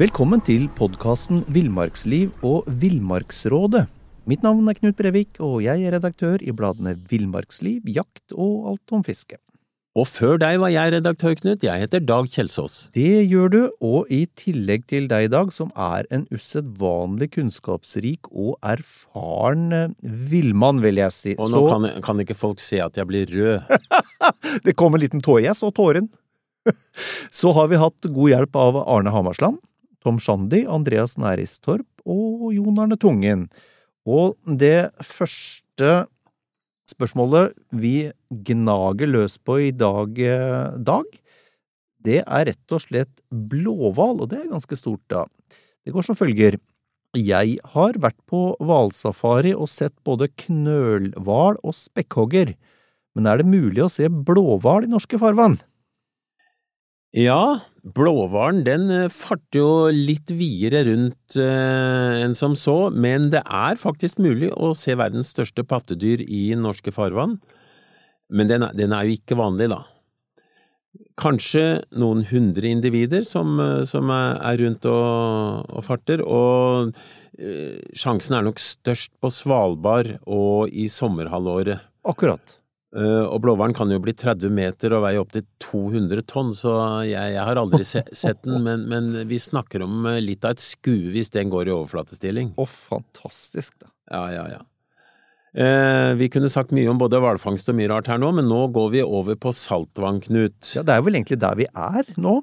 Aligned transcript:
Velkommen 0.00 0.40
til 0.40 0.62
podkasten 0.78 1.42
Villmarksliv 1.52 2.30
og 2.46 2.64
Villmarksrådet. 2.80 3.82
Mitt 4.30 4.40
navn 4.40 4.64
er 4.70 4.78
Knut 4.78 4.96
Brevik, 4.96 5.34
og 5.44 5.58
jeg 5.60 5.84
er 5.84 5.92
redaktør 5.92 6.40
i 6.40 6.54
bladene 6.56 6.94
Villmarksliv, 7.10 7.84
Jakt 7.84 8.32
og 8.32 8.70
Alt 8.70 8.94
om 8.96 9.02
fiske. 9.04 9.36
Og 9.92 10.08
før 10.08 10.40
deg 10.40 10.56
var 10.62 10.72
jeg 10.72 10.94
redaktør, 10.94 11.36
Knut. 11.42 11.66
Jeg 11.68 11.84
heter 11.84 12.00
Dag 12.00 12.32
Kjelsås. 12.32 12.78
Det 12.96 13.26
gjør 13.28 13.52
du, 13.52 13.60
og 13.84 14.08
i 14.08 14.22
tillegg 14.40 14.88
til 14.88 15.10
deg, 15.10 15.28
Dag, 15.34 15.52
som 15.52 15.68
er 15.76 16.08
en 16.08 16.24
usedvanlig 16.32 17.34
kunnskapsrik 17.36 18.32
og 18.32 18.56
erfaren 18.64 19.68
eh, 19.82 20.12
villmann, 20.32 20.80
vil 20.80 21.02
jeg 21.02 21.12
si. 21.18 21.36
Og 21.36 21.52
nå 21.52 21.66
kan, 21.68 21.90
kan 22.08 22.24
ikke 22.24 22.40
folk 22.40 22.64
se 22.64 22.80
at 22.80 22.96
jeg 22.96 23.10
blir 23.10 23.28
rød. 23.36 23.68
det 24.64 24.78
kom 24.80 24.96
en 24.96 25.04
liten 25.04 25.20
tåre, 25.20 25.44
jeg 25.50 25.60
så 25.60 25.68
tåren. 25.68 26.08
Så 27.32 27.52
har 27.56 27.68
vi 27.70 27.78
hatt 27.80 28.08
god 28.12 28.32
hjelp 28.32 28.56
av 28.60 28.76
Arne 28.82 29.12
Hamarsland, 29.14 29.60
Tom 30.00 30.20
Shandy, 30.22 30.64
Andreas 30.64 31.18
Næristorp 31.20 31.86
og 32.08 32.50
Jon 32.54 32.78
Arne 32.80 32.96
Tungen. 33.00 33.48
Og 34.08 34.36
det 34.44 34.90
første 35.04 36.06
spørsmålet 36.90 37.54
vi 37.76 38.10
gnager 38.30 39.10
løs 39.10 39.36
på 39.38 39.58
i 39.68 39.70
dag, 39.70 40.18
eh, 40.18 40.78
Dag, 40.78 41.04
det 42.00 42.22
er 42.24 42.46
rett 42.48 42.72
og 42.72 42.80
slett 42.80 43.22
blåhval, 43.30 44.22
og 44.22 44.30
det 44.32 44.40
er 44.40 44.52
ganske 44.52 44.76
stort, 44.78 45.02
da. 45.12 45.26
Det 45.84 45.92
går 45.92 46.06
som 46.06 46.16
følger. 46.16 46.56
Jeg 47.16 47.58
har 47.74 47.96
vært 47.98 48.16
på 48.30 48.54
hvalsafari 48.62 49.52
og 49.52 49.68
sett 49.68 49.96
både 50.06 50.30
knølhval 50.46 51.58
og 51.60 51.74
spekkhogger, 51.74 52.54
men 53.16 53.26
er 53.26 53.40
det 53.40 53.50
mulig 53.50 53.82
å 53.82 53.90
se 53.90 54.06
blåhval 54.08 54.86
i 54.86 54.92
norske 54.92 55.18
farvann? 55.18 55.58
Ja, 57.12 57.58
blåhvalen 57.82 58.64
den 58.66 58.90
eh, 58.92 59.08
farter 59.12 59.60
jo 59.60 59.70
litt 59.94 60.32
videre 60.36 60.84
rundt 60.88 61.36
eh, 61.40 62.20
enn 62.24 62.36
som 62.36 62.56
så, 62.58 62.90
men 62.90 63.30
det 63.32 63.42
er 63.46 63.80
faktisk 63.80 64.20
mulig 64.22 64.50
å 64.52 64.72
se 64.78 64.96
verdens 64.98 65.32
største 65.34 65.64
pattedyr 65.64 66.24
i 66.26 66.50
norske 66.58 66.92
farvann. 66.94 67.38
Men 68.30 68.50
den 68.50 68.66
er, 68.66 68.76
den 68.76 68.94
er 68.94 69.08
jo 69.08 69.16
ikke 69.18 69.38
vanlig, 69.40 69.70
da. 69.72 69.82
Kanskje 71.20 71.82
noen 72.00 72.22
hundre 72.30 72.70
individer 72.70 73.24
som, 73.26 73.58
eh, 73.62 73.82
som 73.88 74.12
er 74.12 74.60
rundt 74.62 74.86
og, 74.90 75.66
og 75.72 75.86
farter, 75.86 76.22
og 76.24 76.94
eh, 77.40 77.80
sjansen 77.96 78.38
er 78.38 78.46
nok 78.46 78.62
størst 78.62 79.16
på 79.20 79.32
Svalbard 79.34 80.18
og 80.26 80.70
i 80.70 80.88
sommerhalvåret. 80.92 81.88
Akkurat. 82.08 82.59
Uh, 82.90 83.22
og 83.30 83.44
blåhvalen 83.44 83.74
kan 83.76 83.90
jo 83.92 84.00
bli 84.02 84.10
30 84.18 84.50
meter 84.50 84.96
og 84.96 85.04
veie 85.04 85.20
opptil 85.20 85.44
200 85.62 86.24
tonn, 86.26 86.50
så 86.58 86.72
jeg, 87.06 87.36
jeg 87.36 87.44
har 87.46 87.60
aldri 87.60 87.86
se, 87.86 88.02
sett 88.22 88.40
den, 88.42 88.64
men, 88.66 88.88
men, 88.90 89.12
vi 89.30 89.38
snakker 89.38 89.84
om 89.86 90.08
uh, 90.08 90.16
litt 90.18 90.42
av 90.42 90.56
et 90.56 90.64
skue 90.64 91.12
hvis 91.14 91.30
den 91.36 91.52
går 91.52 91.70
i 91.70 91.74
overflatestilling. 91.76 92.56
Å, 92.58 92.66
fantastisk, 92.66 93.78
da. 93.84 93.92
Ja, 94.10 94.24
ja, 94.34 94.44
ja. 94.56 94.64
Eh, 95.50 96.12
vi 96.14 96.28
kunne 96.30 96.50
sagt 96.50 96.70
mye 96.74 96.86
om 96.92 96.98
både 97.00 97.18
hvalfangst 97.18 97.72
og 97.72 97.76
mye 97.78 97.90
rart 97.90 98.06
her 98.10 98.20
nå, 98.22 98.28
men 98.36 98.46
nå 98.46 98.68
går 98.74 98.92
vi 98.92 99.00
over 99.02 99.38
på 99.40 99.50
saltvann, 99.54 100.20
Knut. 100.22 100.76
Ja, 100.76 100.84
det 100.86 100.94
er 100.94 101.02
vel 101.02 101.18
egentlig 101.18 101.40
der 101.42 101.58
vi 101.58 101.66
er 101.70 102.06
nå. 102.22 102.36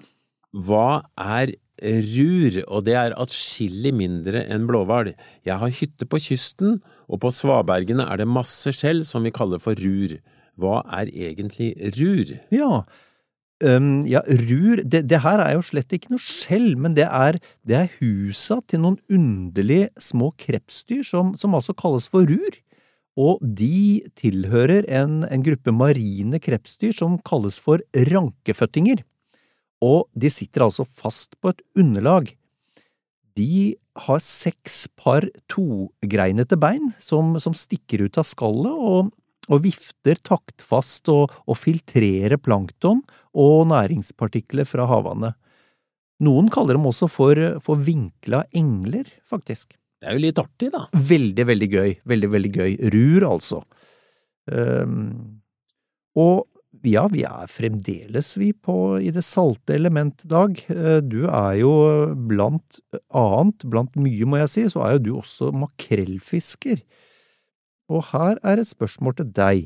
Hva 0.52 1.06
er 1.16 1.54
rur, 1.78 2.58
og 2.66 2.88
det 2.88 2.96
er 3.00 3.16
atskillig 3.22 3.94
mindre 3.96 4.42
enn 4.50 4.66
blåhval. 4.68 5.14
Jeg 5.48 5.62
har 5.62 5.76
hytte 5.80 6.08
på 6.10 6.20
kysten, 6.20 6.82
og 7.08 7.22
på 7.24 7.32
svabergene 7.32 8.08
er 8.10 8.20
det 8.20 8.28
masse 8.28 8.74
skjell 8.76 9.06
som 9.08 9.24
vi 9.24 9.36
kaller 9.36 9.62
for 9.64 9.78
rur. 9.80 10.18
Hva 10.58 10.82
er 11.00 11.12
egentlig 11.14 11.74
rur? 11.98 12.34
Ja, 12.54 12.84
um, 13.64 13.90
ja 14.10 14.24
rur 14.26 14.82
det, 14.82 15.04
det, 15.10 15.22
her 15.24 15.44
er 15.44 15.56
jo 15.56 15.66
slett 15.66 15.94
ikke 15.94 16.16
noe 16.16 16.24
skjell, 16.24 16.72
men 16.82 16.98
det 16.98 17.06
er, 17.06 17.38
det 17.68 17.78
er 17.78 17.98
husa 18.00 18.60
til 18.66 18.84
noen 18.86 18.98
underlige 19.10 19.92
små 20.02 20.32
krepsdyr 20.40 21.06
som, 21.06 21.36
som 21.38 21.58
altså 21.58 21.78
kalles 21.78 22.10
for 22.12 22.26
rur. 22.30 22.58
Og 23.18 23.42
de 23.42 24.06
tilhører 24.18 24.86
en, 24.94 25.24
en 25.26 25.46
gruppe 25.46 25.74
marine 25.74 26.38
krepsdyr 26.42 26.94
som 26.94 27.18
kalles 27.26 27.58
for 27.62 27.82
rankeføttinger. 28.12 29.02
Og 29.82 30.06
de 30.18 30.30
sitter 30.34 30.66
altså 30.66 30.86
fast 30.86 31.34
på 31.42 31.54
et 31.54 31.64
underlag. 31.78 32.30
De 33.38 33.78
har 34.06 34.22
seks 34.22 34.86
par 34.98 35.26
togreinete 35.50 36.58
bein 36.62 36.92
som, 37.02 37.36
som 37.42 37.56
stikker 37.58 38.06
ut 38.06 38.18
av 38.22 38.26
skallet, 38.30 38.74
og 38.74 39.12
og 39.54 39.64
vifter 39.66 40.20
taktfast 40.26 41.10
og, 41.14 41.34
og 41.48 41.60
filtrerer 41.60 42.40
plankton 42.42 43.04
og 43.38 43.68
næringspartikler 43.72 44.68
fra 44.68 44.88
havvannet. 44.90 45.38
Noen 46.26 46.50
kaller 46.50 46.78
dem 46.78 46.88
også 46.90 47.10
for, 47.12 47.40
for 47.64 47.82
vinkla 47.86 48.44
engler, 48.58 49.10
faktisk. 49.30 49.76
Det 50.02 50.10
er 50.10 50.18
jo 50.18 50.24
litt 50.26 50.42
artig, 50.42 50.72
da. 50.74 50.84
Veldig, 50.94 51.46
veldig 51.50 51.70
gøy. 51.74 51.96
Veldig, 52.10 52.30
veldig 52.34 52.54
gøy. 52.54 52.72
Rur, 52.94 53.26
altså. 53.30 53.62
Um, 54.50 55.42
og 56.18 56.48
ja, 56.86 57.06
vi 57.12 57.24
er 57.26 57.50
fremdeles, 57.50 58.36
vi, 58.38 58.52
på 58.54 58.98
i 59.02 59.10
det 59.14 59.24
salte 59.26 59.76
element, 59.78 60.24
Dag. 60.30 60.60
Eh, 60.70 61.00
du 61.02 61.26
er 61.26 61.58
jo 61.62 61.72
blant 62.30 62.80
annet, 63.18 63.66
blant 63.66 63.98
mye, 64.00 64.28
må 64.30 64.42
jeg 64.44 64.52
si, 64.54 64.66
så 64.72 64.84
er 64.86 64.96
jo 64.96 65.04
du 65.04 65.12
også 65.18 65.52
makrellfisker 65.58 66.84
og 67.88 68.04
her 68.12 68.40
er 68.44 68.62
et 68.62 68.70
spørsmål 68.70 69.18
til 69.20 69.32
deg. 69.32 69.66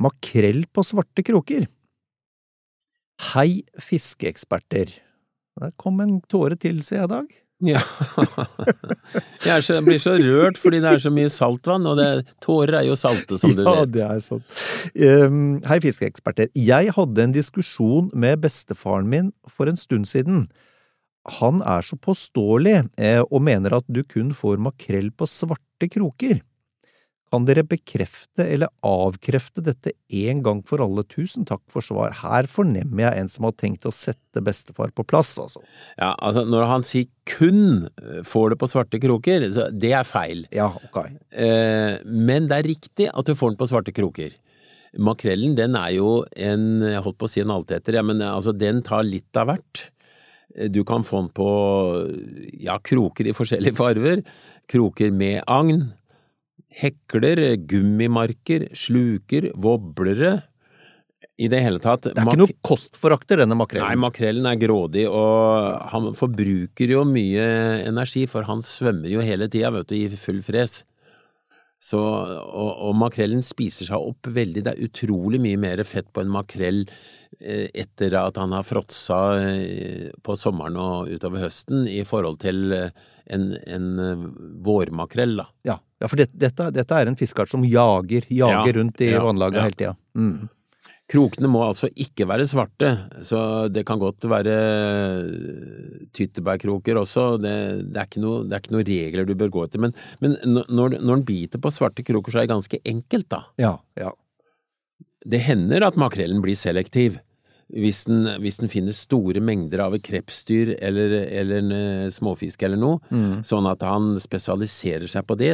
Makrell 0.00 0.64
på 0.72 0.84
svarte 0.86 1.24
kroker. 1.26 1.68
Hei, 3.32 3.62
fiskeeksperter. 3.78 4.96
Der 5.60 5.72
kom 5.78 6.00
en 6.02 6.18
tåre 6.32 6.56
til, 6.56 6.80
sier 6.84 7.04
jeg, 7.04 7.12
Dag. 7.12 7.38
Ja, 7.62 7.78
jeg, 9.46 9.62
så, 9.62 9.76
jeg, 9.76 9.84
blir 9.86 10.00
så 10.02 10.16
rørt 10.18 10.58
fordi 10.58 10.80
det 10.82 10.96
er 10.96 11.02
så 11.04 11.12
mye 11.14 11.30
saltvann, 11.30 11.84
og 11.86 11.94
det, 12.00 12.08
tårer 12.42 12.80
er 12.80 12.88
jo 12.88 12.96
salte, 12.98 13.38
som 13.38 13.52
ja, 13.52 13.58
du 13.60 13.62
vet. 13.62 13.76
Ja, 13.76 13.84
det 13.86 14.02
er 14.08 14.22
sant. 14.24 14.56
Um, 14.98 15.60
hei, 15.70 15.78
fiskeeksperter. 15.84 16.50
Jeg 16.58 16.90
hadde 16.96 17.28
en 17.28 17.36
diskusjon 17.36 18.10
med 18.18 18.42
bestefaren 18.42 19.06
min 19.12 19.30
for 19.46 19.70
en 19.70 19.78
stund 19.78 20.10
siden. 20.10 20.48
Han 21.38 21.62
er 21.62 21.86
så 21.86 21.94
påståelig 22.02 22.80
eh, 22.98 23.22
og 23.22 23.44
mener 23.46 23.78
at 23.78 23.86
du 23.86 24.02
kun 24.02 24.32
får 24.34 24.58
makrell 24.58 25.12
på 25.14 25.28
svarte 25.30 25.86
kroker. 25.92 26.42
Kan 27.32 27.46
dere 27.48 27.62
bekrefte 27.64 28.44
eller 28.44 28.68
avkrefte 28.84 29.62
dette 29.64 29.94
en 30.12 30.42
gang 30.44 30.58
for 30.68 30.82
alle? 30.84 31.04
Tusen 31.08 31.46
takk 31.48 31.62
for 31.72 31.84
svar. 31.84 32.12
Her 32.20 32.48
fornemmer 32.50 33.06
jeg 33.06 33.22
en 33.22 33.30
som 33.32 33.46
har 33.48 33.54
tenkt 33.56 33.86
å 33.88 33.92
sette 33.94 34.42
bestefar 34.44 34.92
på 34.92 35.06
plass, 35.08 35.30
altså. 35.40 35.62
Ja, 35.96 36.10
altså 36.20 36.44
når 36.44 36.66
han 36.68 36.84
sier 36.84 37.08
kun 37.28 37.86
eh, 37.88 38.20
får 38.28 38.52
det 38.52 38.58
på 38.60 38.68
svarte 38.68 39.00
kroker, 39.00 39.46
så 39.54 39.70
det 39.72 39.94
er 39.96 40.04
feil. 40.04 40.44
Ja, 40.52 40.68
ok. 40.90 41.00
Eh, 41.32 42.02
men 42.04 42.50
det 42.50 42.60
er 42.60 42.68
riktig 42.68 43.08
at 43.08 43.24
du 43.24 43.32
får 43.38 43.54
den 43.54 43.62
på 43.62 43.70
svarte 43.72 43.96
kroker. 43.96 44.36
Makrellen 45.00 45.56
den 45.56 45.78
er 45.80 45.94
jo 45.96 46.12
en, 46.36 46.84
jeg 46.84 47.00
holdt 47.00 47.20
på 47.22 47.30
å 47.30 47.32
si 47.32 47.40
en 47.40 47.54
alteter, 47.54 47.96
ja, 47.96 48.04
men 48.04 48.20
altså 48.28 48.52
den 48.52 48.84
tar 48.84 49.08
litt 49.08 49.40
av 49.40 49.48
hvert. 49.48 49.86
Du 50.68 50.82
kan 50.84 51.00
få 51.00 51.22
den 51.22 51.32
på 51.32 51.48
ja, 52.60 52.76
kroker 52.84 53.30
i 53.30 53.32
forskjellige 53.32 53.78
farver, 53.78 54.20
kroker 54.68 55.14
med 55.16 55.40
agn, 55.48 55.86
hekler, 56.78 57.42
gummimarker, 57.68 58.68
sluker, 58.76 59.50
voblere. 59.54 60.40
I 61.40 61.48
det 61.50 61.62
hele 61.64 61.80
tatt 61.82 62.04
Det 62.10 62.12
er 62.20 62.28
ikke 62.28 62.42
noe 62.42 62.54
kostforakter, 62.64 63.40
denne 63.40 63.56
makrellen? 63.58 63.88
Nei, 63.88 63.98
makrellen 64.04 64.46
er 64.46 64.58
grådig, 64.60 65.06
og 65.08 65.88
han 65.90 66.12
forbruker 66.18 66.92
jo 66.92 67.06
mye 67.08 67.46
energi, 67.88 68.26
for 68.30 68.46
han 68.46 68.62
svømmer 68.64 69.10
jo 69.10 69.24
hele 69.24 69.48
tida, 69.50 69.72
vet 69.74 69.90
du, 69.90 69.96
i 69.96 70.20
full 70.20 70.42
fres. 70.44 70.82
Så, 71.82 71.98
og, 71.98 72.68
og, 72.70 72.92
makrellen 72.94 73.42
spiser 73.42 73.88
seg 73.88 74.04
opp 74.12 74.28
veldig, 74.30 74.62
det 74.62 74.74
er 74.76 74.84
utrolig 74.86 75.40
mye 75.42 75.58
mer 75.58 75.82
fett 75.88 76.12
på 76.14 76.22
en 76.22 76.30
makrell 76.30 76.84
eh, 77.40 77.72
etter 77.74 78.14
at 78.20 78.38
han 78.38 78.54
har 78.54 78.62
fråtsa 78.62 79.18
eh, 79.40 80.12
på 80.22 80.36
sommeren 80.38 80.78
og 80.78 81.10
utover 81.10 81.42
høsten, 81.48 81.88
i 81.90 82.04
forhold 82.06 82.38
til 82.44 82.76
eh, 82.76 83.08
en, 83.34 83.48
en 83.66 83.88
vårmakrell, 84.62 85.34
da. 85.42 85.48
Ja, 85.66 85.80
ja, 86.02 86.08
for 86.10 86.18
det, 86.18 86.32
dette, 86.34 86.66
dette, 86.74 86.98
er 86.98 87.10
en 87.10 87.18
fiskeart 87.18 87.52
som 87.52 87.62
jager, 87.66 88.26
jager 88.26 88.72
ja, 88.72 88.74
rundt 88.80 89.04
i 89.04 89.12
ja, 89.12 89.22
vannlaget 89.22 89.60
ja. 89.60 89.68
hele 89.68 89.78
tida. 89.78 89.94
Mm. 90.18 90.50
Krokene 91.12 91.50
må 91.50 91.60
altså 91.66 91.90
ikke 92.00 92.24
være 92.26 92.46
svarte, 92.48 92.88
så 93.26 93.68
det 93.68 93.84
kan 93.86 94.00
godt 94.00 94.24
være 94.30 94.54
tyttebærkroker 96.16 96.98
også. 97.02 97.26
Det, 97.42 97.54
det, 97.84 97.98
er 98.00 98.08
ikke 98.08 98.22
noe, 98.24 98.46
noen 98.48 98.86
regler 98.88 99.28
du 99.28 99.34
bør 99.38 99.52
gå 99.52 99.66
etter. 99.66 99.82
Men, 99.82 99.94
men 100.24 100.38
når, 100.48 100.96
når 100.98 101.20
den 101.20 101.26
biter 101.28 101.62
på 101.62 101.72
svarte 101.74 102.06
kroker, 102.06 102.32
så 102.32 102.40
er 102.40 102.46
det 102.46 102.54
ganske 102.54 102.80
enkelt, 102.94 103.28
da. 103.34 103.42
Ja, 103.60 103.74
ja. 104.00 104.10
Det 105.22 105.42
hender 105.44 105.84
at 105.86 106.00
makrellen 106.00 106.40
blir 106.42 106.58
selektiv 106.58 107.20
hvis 107.72 108.02
den, 108.04 108.26
hvis 108.44 108.60
den, 108.60 108.70
finner 108.72 108.94
store 108.96 109.40
mengder 109.44 109.80
av 109.86 109.96
et 109.96 110.04
krepsdyr 110.04 110.74
eller, 110.76 111.14
eller 111.24 111.62
en 111.62 111.72
uh, 111.72 112.10
småfisk 112.12 112.62
eller 112.66 112.80
noe, 112.80 113.00
mm. 113.08 113.40
sånn 113.48 113.68
at 113.70 113.84
han 113.86 114.12
spesialiserer 114.20 115.08
seg 115.10 115.26
på 115.28 115.38
det, 115.40 115.52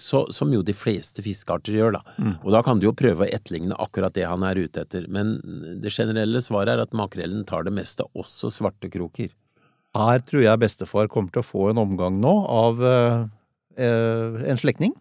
så, 0.00 0.24
som 0.34 0.52
jo 0.54 0.64
de 0.66 0.74
fleste 0.76 1.22
fiskearter 1.24 1.78
gjør, 1.78 1.98
da. 1.98 2.16
Mm. 2.18 2.34
Og 2.42 2.52
da 2.56 2.62
kan 2.66 2.82
du 2.82 2.88
jo 2.88 2.96
prøve 2.98 3.26
å 3.26 3.30
etterligne 3.30 3.78
akkurat 3.78 4.14
det 4.16 4.26
han 4.26 4.46
er 4.46 4.58
ute 4.58 4.82
etter, 4.82 5.06
men 5.12 5.36
det 5.82 5.94
generelle 5.94 6.42
svaret 6.44 6.74
er 6.74 6.84
at 6.86 6.96
makrellen 6.96 7.46
tar 7.46 7.66
det 7.66 7.74
meste, 7.78 8.06
også 8.18 8.50
svarte 8.52 8.90
kroker. 8.92 9.30
Her 9.96 10.22
tror 10.26 10.44
jeg 10.44 10.60
bestefar 10.60 11.08
kommer 11.12 11.32
til 11.32 11.42
å 11.42 11.46
få 11.46 11.70
en 11.70 11.80
omgang 11.80 12.18
nå 12.20 12.34
av 12.52 12.82
eh, 12.84 13.24
eh, 13.80 14.42
en 14.50 14.60
slektning. 14.60 14.92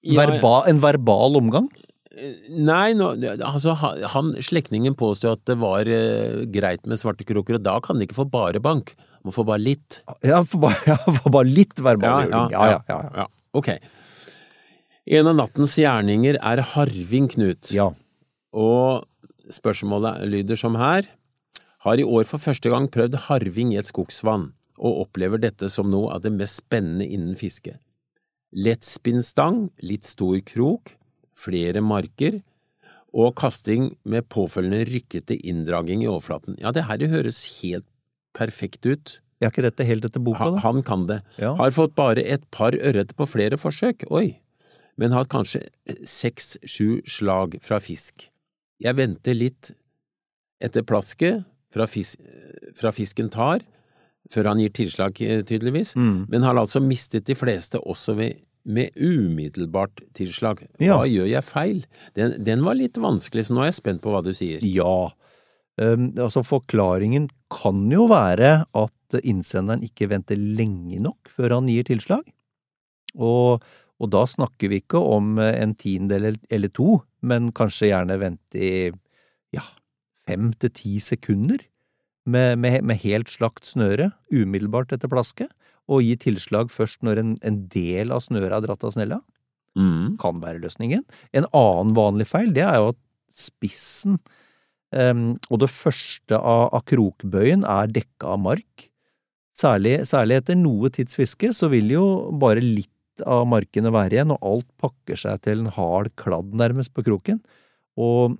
Ja, 0.00 0.22
Verba, 0.22 0.62
en 0.70 0.80
verbal 0.80 1.36
omgang. 1.38 1.68
Nei, 2.10 2.90
nå, 2.98 3.12
altså 3.46 3.76
han, 3.78 4.32
slektningen 4.42 4.96
påstod 4.98 5.36
at 5.36 5.44
det 5.46 5.54
var 5.62 5.86
eh, 5.86 6.42
greit 6.50 6.82
med 6.90 6.98
svarte 6.98 7.26
kroker, 7.28 7.60
og 7.60 7.62
da 7.62 7.76
kan 7.84 8.00
de 8.00 8.08
ikke 8.08 8.18
få 8.18 8.26
bare 8.30 8.62
bank, 8.62 8.96
Man 9.20 9.34
får 9.36 9.44
bare 9.44 9.60
litt. 9.60 9.98
Ja, 10.24 10.40
får 10.48 10.60
bare, 10.62 10.78
ja, 10.90 10.96
får 10.96 11.32
bare 11.34 11.48
litt 11.52 11.80
verbal. 11.84 12.30
Ja, 12.32 12.46
ja, 12.48 12.66
ja. 12.72 12.78
ja. 12.88 13.00
Ja, 13.20 13.26
ok. 13.52 13.68
En 15.12 15.28
av 15.28 15.36
nattens 15.36 15.74
gjerninger 15.76 16.38
er 16.40 16.62
Harving 16.72 17.28
Knut, 17.28 17.70
ja. 17.74 17.90
og 18.56 19.04
spørsmålet 19.52 20.24
lyder 20.30 20.58
som 20.58 20.78
her. 20.80 21.08
Har 21.84 22.00
i 22.00 22.04
år 22.04 22.26
for 22.28 22.42
første 22.42 22.72
gang 22.72 22.88
prøvd 22.92 23.16
harving 23.28 23.74
i 23.74 23.78
et 23.80 23.88
skogsvann, 23.88 24.50
og 24.80 25.04
opplever 25.06 25.40
dette 25.40 25.70
som 25.72 25.88
noe 25.92 26.10
av 26.16 26.24
det 26.24 26.32
mest 26.34 26.60
spennende 26.64 27.06
innen 27.06 27.36
fiske. 27.38 27.76
Lettspinnstang, 28.56 29.68
litt 29.84 30.08
stor 30.08 30.40
krok, 30.44 30.96
flere 31.40 31.80
marker, 31.84 32.40
og 33.10 33.32
kasting 33.40 33.88
med 34.06 34.28
påfølgende 34.30 34.84
rykkete 34.86 35.34
inndraging 35.50 36.04
i 36.04 36.10
overflaten. 36.10 36.54
Ja, 36.62 36.70
det 36.70 36.84
her 36.86 37.02
høres 37.10 37.40
helt 37.62 37.88
perfekt 38.38 38.86
ut. 38.86 39.16
Er 39.42 39.48
ikke 39.50 39.64
dette 39.64 39.86
helt 39.88 40.04
etter 40.06 40.20
boka, 40.22 40.50
da? 40.54 40.60
han 40.62 40.82
kan 40.86 41.06
det. 41.08 41.16
Ja. 41.40 41.54
Har 41.58 41.72
fått 41.74 41.96
bare 41.98 42.22
et 42.22 42.44
par 42.54 42.76
ørreter 42.76 43.16
på 43.18 43.26
flere 43.26 43.56
forsøk, 43.58 44.04
oi, 44.14 44.36
men 45.00 45.14
har 45.16 45.24
kanskje 45.32 45.64
seks–sju 46.06 47.00
slag 47.08 47.56
fra 47.64 47.80
fisk. 47.82 48.28
Jeg 48.80 48.96
venter 48.98 49.34
litt 49.36 49.72
etter 50.62 50.84
plasket 50.86 51.42
fra, 51.72 51.86
fis 51.88 52.14
fra 52.78 52.92
fisken 52.94 53.30
tar, 53.32 53.64
før 54.30 54.52
han 54.52 54.60
gir 54.62 54.70
tilslag, 54.76 55.16
eh, 55.24 55.42
tydeligvis, 55.42 55.96
Mm. 55.96 56.26
men 56.28 56.42
har 56.46 56.54
altså 56.54 56.80
mistet 56.84 57.24
de 57.24 57.34
fleste 57.34 57.80
også 57.80 58.14
ved, 58.14 58.36
med 58.64 58.96
umiddelbart 58.96 60.02
tilslag. 60.16 60.62
Ja. 60.82 60.98
Hva 61.00 61.08
gjør 61.08 61.28
jeg 61.30 61.46
feil? 61.46 61.82
Den, 62.18 62.36
den 62.44 62.64
var 62.66 62.76
litt 62.78 63.00
vanskelig, 63.00 63.46
så 63.48 63.56
nå 63.56 63.64
er 63.64 63.70
jeg 63.70 63.80
spent 63.80 64.02
på 64.04 64.12
hva 64.12 64.22
du 64.24 64.32
sier. 64.36 64.64
Ja. 64.66 65.10
Um, 65.80 66.10
altså 66.20 66.42
Forklaringen 66.44 67.30
kan 67.52 67.86
jo 67.90 68.06
være 68.10 68.52
at 68.66 69.20
innsenderen 69.24 69.84
ikke 69.86 70.10
venter 70.12 70.38
lenge 70.38 71.00
nok 71.02 71.30
før 71.32 71.56
han 71.58 71.70
gir 71.70 71.88
tilslag. 71.88 72.26
Og, 73.18 73.64
og 73.98 74.12
da 74.12 74.24
snakker 74.28 74.70
vi 74.70 74.82
ikke 74.84 75.00
om 75.02 75.38
en 75.42 75.74
tiendedel 75.78 76.32
eller, 76.32 76.42
eller 76.52 76.74
to, 76.76 77.00
men 77.26 77.50
kanskje 77.56 77.90
gjerne 77.90 78.20
vente 78.20 78.60
i 78.60 78.90
ja, 79.56 79.64
fem 80.28 80.52
til 80.60 80.72
ti 80.76 80.98
sekunder 81.02 81.64
med, 82.30 82.58
med, 82.60 82.84
med 82.86 83.00
helt 83.02 83.32
slakt 83.32 83.66
snøre 83.66 84.10
umiddelbart 84.30 84.92
etter 84.94 85.10
plasket, 85.10 85.50
og 85.90 86.04
gi 86.06 86.14
tilslag 86.22 86.70
først 86.72 87.02
når 87.06 87.20
en, 87.22 87.34
en 87.46 87.60
del 87.72 88.14
av 88.14 88.22
snøret 88.24 88.60
er 88.60 88.66
dratt 88.68 88.86
av 88.86 88.94
snella 88.94 89.20
Mm. 89.78 90.16
kan 90.18 90.40
være 90.42 90.58
løsningen. 90.64 91.04
En 91.32 91.46
annen 91.54 91.94
vanlig 91.94 92.26
feil, 92.26 92.52
det 92.54 92.64
er 92.66 92.80
jo 92.80 92.88
at 92.90 93.00
spissen 93.30 94.18
um, 94.90 95.36
og 95.46 95.60
det 95.62 95.70
første 95.70 96.34
av, 96.34 96.64
av 96.74 96.82
krokbøyen 96.90 97.62
er 97.62 97.92
dekka 97.94 98.34
av 98.34 98.42
mark. 98.42 98.88
Særlig, 99.54 100.00
særlig 100.08 100.40
etter 100.40 100.58
noe 100.58 100.90
tids 100.90 101.14
fiske 101.18 101.52
så 101.54 101.70
vil 101.70 101.92
jo 101.94 102.04
bare 102.40 102.64
litt 102.64 103.22
av 103.26 103.44
markene 103.50 103.92
være 103.92 104.16
igjen, 104.16 104.34
og 104.34 104.46
alt 104.46 104.68
pakker 104.80 105.18
seg 105.22 105.42
til 105.44 105.64
en 105.64 105.74
hard 105.76 106.10
kladd 106.18 106.54
nærmest 106.56 106.94
på 106.96 107.04
kroken. 107.06 107.42
Og 108.00 108.38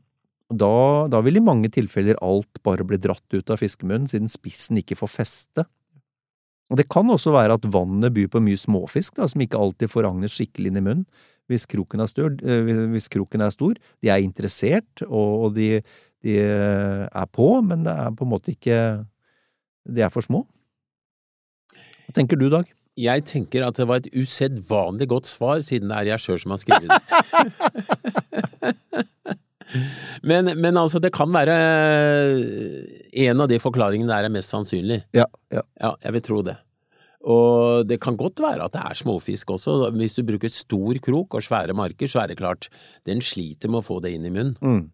da, 0.50 1.06
da 1.12 1.20
vil 1.22 1.38
i 1.38 1.44
mange 1.44 1.70
tilfeller 1.70 2.18
alt 2.24 2.62
bare 2.66 2.86
bli 2.86 2.98
dratt 2.98 3.36
ut 3.36 3.52
av 3.52 3.60
fiskemunnen, 3.60 4.08
siden 4.10 4.30
spissen 4.32 4.80
ikke 4.80 4.98
får 4.98 5.12
feste. 5.20 5.66
Og 6.70 6.76
Det 6.78 6.86
kan 6.88 7.08
også 7.10 7.32
være 7.34 7.56
at 7.58 7.66
vannet 7.72 8.14
byr 8.14 8.28
på 8.30 8.40
mye 8.44 8.56
småfisk, 8.60 9.16
da, 9.18 9.26
som 9.26 9.42
ikke 9.42 9.58
alltid 9.58 9.90
får 9.90 10.06
agnet 10.10 10.30
skikkelig 10.30 10.70
inn 10.70 10.78
i 10.80 10.86
munnen 10.86 11.06
hvis 11.50 11.64
kroken 11.66 11.98
er 11.98 12.06
stor. 12.06 12.30
eh, 12.46 12.62
Hvis 12.92 13.08
kroken 13.10 13.42
er 13.42 13.50
stor. 13.50 13.74
De 14.02 14.08
er 14.08 14.22
interessert, 14.22 15.02
og 15.08 15.48
og 15.48 15.54
de, 15.56 15.80
de 16.22 16.36
er 16.38 17.26
på, 17.34 17.48
men 17.66 17.82
det 17.82 17.90
er 17.90 18.10
på 18.14 18.22
en 18.22 18.30
måte 18.30 18.52
ikke 18.54 18.76
De 19.90 20.00
er 20.04 20.12
for 20.14 20.22
små. 20.22 20.44
Hva 22.06 22.14
tenker 22.14 22.38
du, 22.38 22.46
Dag? 22.52 22.70
Jeg 23.00 23.24
tenker 23.24 23.64
at 23.66 23.74
det 23.80 23.88
var 23.88 23.96
et 24.02 24.10
usedvanlig 24.14 25.08
godt 25.08 25.26
svar, 25.26 25.58
siden 25.64 25.88
det 25.90 25.96
er 25.96 26.04
jeg 26.12 26.20
sjøl 26.22 26.38
som 26.38 26.50
har 26.54 26.60
skrevet 26.62 26.90
det. 26.90 27.00
men, 30.26 30.50
men 30.60 30.76
altså, 30.80 31.00
det 31.02 31.12
kan 31.14 31.30
være 31.34 31.54
en 33.26 33.40
av 33.44 33.48
de 33.50 33.58
forklaringene 33.62 34.10
der 34.10 34.26
er 34.28 34.34
mest 34.34 34.52
sannsynlig. 34.54 35.02
Ja, 35.16 35.26
ja. 35.54 35.62
Ja, 35.80 35.94
jeg 36.04 36.16
vil 36.18 36.24
tro 36.26 36.42
det. 36.46 36.56
Og 37.30 37.84
det 37.84 37.98
kan 38.00 38.16
godt 38.16 38.40
være 38.40 38.64
at 38.64 38.72
det 38.72 38.80
er 38.80 38.96
småfisk 38.96 39.50
også. 39.52 39.90
Hvis 39.96 40.16
du 40.16 40.22
bruker 40.24 40.48
stor 40.52 41.00
krok 41.04 41.36
og 41.36 41.44
svære 41.44 41.74
marker, 41.76 42.08
så 42.08 42.22
er 42.22 42.30
det 42.32 42.38
klart, 42.40 42.70
den 43.08 43.20
sliter 43.24 43.68
med 43.68 43.82
å 43.82 43.86
få 43.90 43.98
det 44.04 44.14
inn 44.16 44.24
i 44.24 44.32
munnen. 44.32 44.56
Mm. 44.64 44.86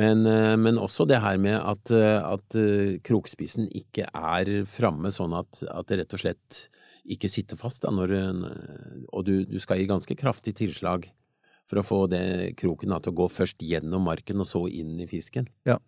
Men, 0.00 0.20
eh, 0.28 0.52
men 0.60 0.76
også 0.78 1.02
det 1.10 1.18
her 1.24 1.38
med 1.42 1.56
at, 1.58 1.90
eh, 1.90 2.20
at 2.22 2.54
eh, 2.60 2.98
krokspissen 3.02 3.66
ikke 3.74 4.04
er 4.14 4.50
framme 4.70 5.10
sånn 5.10 5.32
at, 5.34 5.64
at 5.66 5.88
det 5.90 5.98
rett 6.04 6.14
og 6.14 6.22
slett 6.22 6.60
ikke 7.10 7.30
sitter 7.32 7.58
fast, 7.58 7.82
da, 7.82 7.90
når, 7.90 8.12
du- 8.12 9.06
og 9.10 9.24
du, 9.26 9.32
du 9.50 9.56
skal 9.58 9.80
gi 9.80 9.88
ganske 9.90 10.14
kraftig 10.20 10.54
tilslag 10.60 11.08
for 11.70 11.80
å 11.80 11.86
få 11.86 12.00
det 12.10 12.24
kroken 12.58 12.96
til 12.96 13.12
å 13.12 13.18
gå 13.22 13.28
først 13.30 13.62
gjennom 13.62 14.08
marken 14.10 14.42
og 14.42 14.48
så 14.48 14.64
inn 14.66 14.98
i 14.98 15.06
fisken. 15.10 15.46
Ja. 15.68 15.78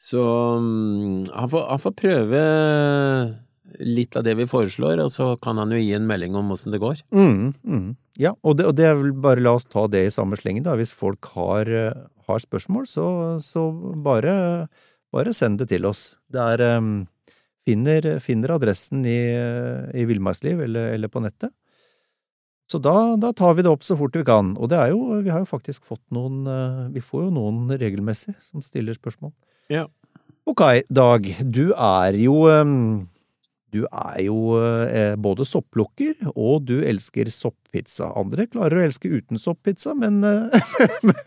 Så 0.00 0.22
mm, 0.58 1.30
han 1.30 1.50
får, 1.52 1.64
han 1.68 1.82
får 1.84 1.96
prøve 2.00 2.42
litt 3.86 4.16
av 4.18 4.24
det 4.26 4.34
vi 4.38 4.48
foreslår, 4.50 4.98
og 5.04 5.12
så 5.14 5.34
kan 5.42 5.60
han 5.60 5.70
jo 5.74 5.78
gi 5.78 5.92
en 5.94 6.08
melding 6.08 6.34
om 6.38 6.50
åssen 6.54 6.74
det 6.74 6.80
går. 6.82 7.04
Mm, 7.14 7.52
mm. 7.62 7.90
Ja, 8.20 8.34
og 8.42 8.58
det, 8.58 8.66
og 8.66 8.74
det 8.78 8.90
bare 9.22 9.44
la 9.44 9.54
oss 9.58 9.68
ta 9.70 9.86
det 9.92 10.06
i 10.08 10.14
samme 10.14 10.38
slengen, 10.40 10.64
da. 10.66 10.74
Hvis 10.80 10.92
folk 10.96 11.30
har, 11.36 11.70
eh, 11.70 12.02
har 12.26 12.42
spørsmål, 12.42 12.88
så, 12.90 13.06
så 13.44 13.68
bare, 14.02 14.34
bare 15.14 15.36
send 15.36 15.60
det 15.62 15.70
til 15.70 15.86
oss. 15.88 16.16
Det 16.32 16.48
er 16.56 16.80
um, 16.80 17.06
finner, 17.68 18.10
finner 18.24 18.56
adressen 18.56 19.04
i, 19.06 19.20
i 19.94 20.06
Villmarksliv 20.08 20.64
eller, 20.66 20.94
eller 20.96 21.12
på 21.12 21.22
nettet. 21.24 21.54
Så 22.70 22.78
da, 22.78 23.16
da 23.18 23.32
tar 23.34 23.56
vi 23.58 23.64
det 23.66 23.70
opp 23.72 23.82
så 23.82 23.96
fort 23.98 24.14
vi 24.14 24.22
kan. 24.26 24.52
Og 24.54 24.70
det 24.70 24.78
er 24.78 24.92
jo, 24.92 25.00
vi 25.24 25.32
har 25.34 25.42
jo 25.42 25.48
faktisk 25.50 25.88
fått 25.88 26.04
noen 26.14 26.44
eh, 26.46 26.82
Vi 26.94 27.02
får 27.02 27.26
jo 27.26 27.30
noen 27.34 27.64
regelmessig 27.74 28.36
som 28.44 28.62
stiller 28.62 28.94
spørsmål. 28.94 29.32
Ja. 29.72 29.88
Ok, 30.46 30.62
Dag. 30.90 31.26
Du 31.42 31.72
er 31.74 32.18
jo 32.18 32.44
du 33.70 33.84
er 33.86 34.16
jo 34.24 34.56
eh, 34.58 35.14
både 35.14 35.44
sopplukker, 35.46 36.16
og 36.34 36.64
du 36.66 36.80
elsker 36.82 37.28
soppizza. 37.30 38.08
Andre 38.18 38.48
klarer 38.50 38.80
å 38.80 38.82
elske 38.88 39.10
uten 39.12 39.38
soppizza, 39.38 39.94
men 39.94 40.18
men 41.06 41.20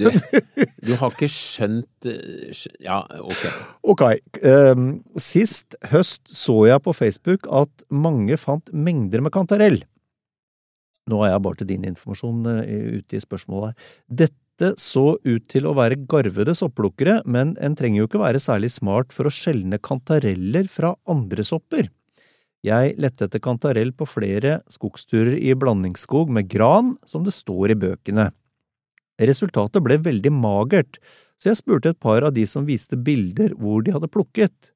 Du, 0.00 0.06
du 0.86 0.92
har 0.96 1.12
ikke 1.12 1.28
skjønt 1.32 2.08
eh, 2.08 2.64
Ja, 2.84 3.02
ok. 3.20 3.44
Ok. 3.92 4.04
ehm, 4.40 4.88
sist 5.20 5.76
høst 5.92 6.32
så 6.32 6.56
jeg 6.70 6.84
på 6.84 6.96
Facebook 6.96 7.48
at 7.52 7.84
mange 7.92 8.40
fant 8.40 8.72
mengder 8.72 9.24
med 9.24 9.34
kantarell. 9.36 9.80
Nå 11.08 11.22
er 11.24 11.32
jeg 11.32 11.44
bare 11.46 11.60
til 11.60 11.70
din 11.70 11.86
informasjon 11.88 12.44
eh, 12.52 12.98
ute 13.00 13.16
i 13.16 13.22
spørsmålet 13.22 13.70
her. 13.70 13.94
Dette 14.24 14.74
så 14.80 15.14
ut 15.16 15.46
til 15.48 15.64
å 15.64 15.72
være 15.78 16.02
garvede 16.10 16.52
sopplukkere, 16.56 17.22
men 17.24 17.54
en 17.64 17.76
trenger 17.78 18.02
jo 18.02 18.10
ikke 18.10 18.20
være 18.20 18.42
særlig 18.42 18.68
smart 18.74 19.14
for 19.16 19.28
å 19.28 19.32
skjelne 19.32 19.80
kantareller 19.80 20.68
fra 20.68 20.92
andre 21.08 21.46
sopper. 21.46 21.88
Jeg 22.66 22.92
lette 23.00 23.24
etter 23.24 23.40
kantarell 23.40 23.94
på 23.96 24.04
flere 24.04 24.58
skogsturer 24.68 25.38
i 25.38 25.54
blandingsskog 25.56 26.28
med 26.36 26.50
gran, 26.52 26.92
som 27.08 27.24
det 27.24 27.32
står 27.32 27.72
i 27.72 27.78
bøkene. 27.86 28.28
Resultatet 29.20 29.80
ble 29.84 29.96
veldig 30.00 30.32
magert, 30.32 31.00
så 31.40 31.50
jeg 31.50 31.60
spurte 31.62 31.94
et 31.94 32.00
par 32.00 32.24
av 32.26 32.34
de 32.36 32.44
som 32.48 32.66
viste 32.68 32.98
bilder 33.00 33.54
hvor 33.56 33.80
de 33.84 33.94
hadde 33.96 34.12
plukket. 34.12 34.72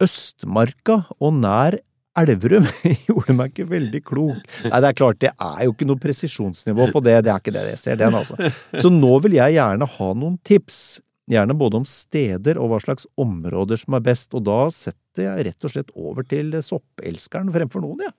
Østmarka 0.00 1.02
og 1.20 1.36
nær 1.42 1.76
Elverum 2.18 2.66
gjorde 3.06 3.36
meg 3.38 3.52
ikke 3.52 3.68
veldig 3.70 4.00
klok. 4.06 4.40
Nei, 4.64 4.80
det 4.82 4.88
er 4.88 4.96
klart, 4.98 5.20
det 5.22 5.30
er 5.34 5.60
jo 5.66 5.74
ikke 5.74 5.86
noe 5.88 6.00
presisjonsnivå 6.02 6.88
på 6.94 7.02
det, 7.06 7.20
det 7.26 7.32
er 7.32 7.42
ikke 7.42 7.54
det 7.54 7.68
jeg 7.72 7.82
ser, 7.84 8.00
den 8.00 8.16
altså. 8.18 8.38
Så 8.74 8.90
nå 8.92 9.12
vil 9.26 9.38
jeg 9.38 9.58
gjerne 9.58 9.88
ha 9.94 10.08
noen 10.18 10.40
tips, 10.46 11.00
gjerne 11.30 11.54
både 11.58 11.78
om 11.78 11.86
steder 11.86 12.58
og 12.58 12.72
hva 12.72 12.80
slags 12.82 13.06
områder 13.20 13.78
som 13.78 13.94
er 13.94 14.02
best, 14.10 14.34
og 14.34 14.42
da 14.48 14.64
setter 14.74 15.28
jeg 15.28 15.46
rett 15.50 15.68
og 15.68 15.74
slett 15.76 15.94
over 15.94 16.26
til 16.26 16.56
soppelskeren 16.66 17.52
fremfor 17.54 17.86
noen, 17.86 18.02
jeg. 18.08 18.10
Ja. 18.10 18.16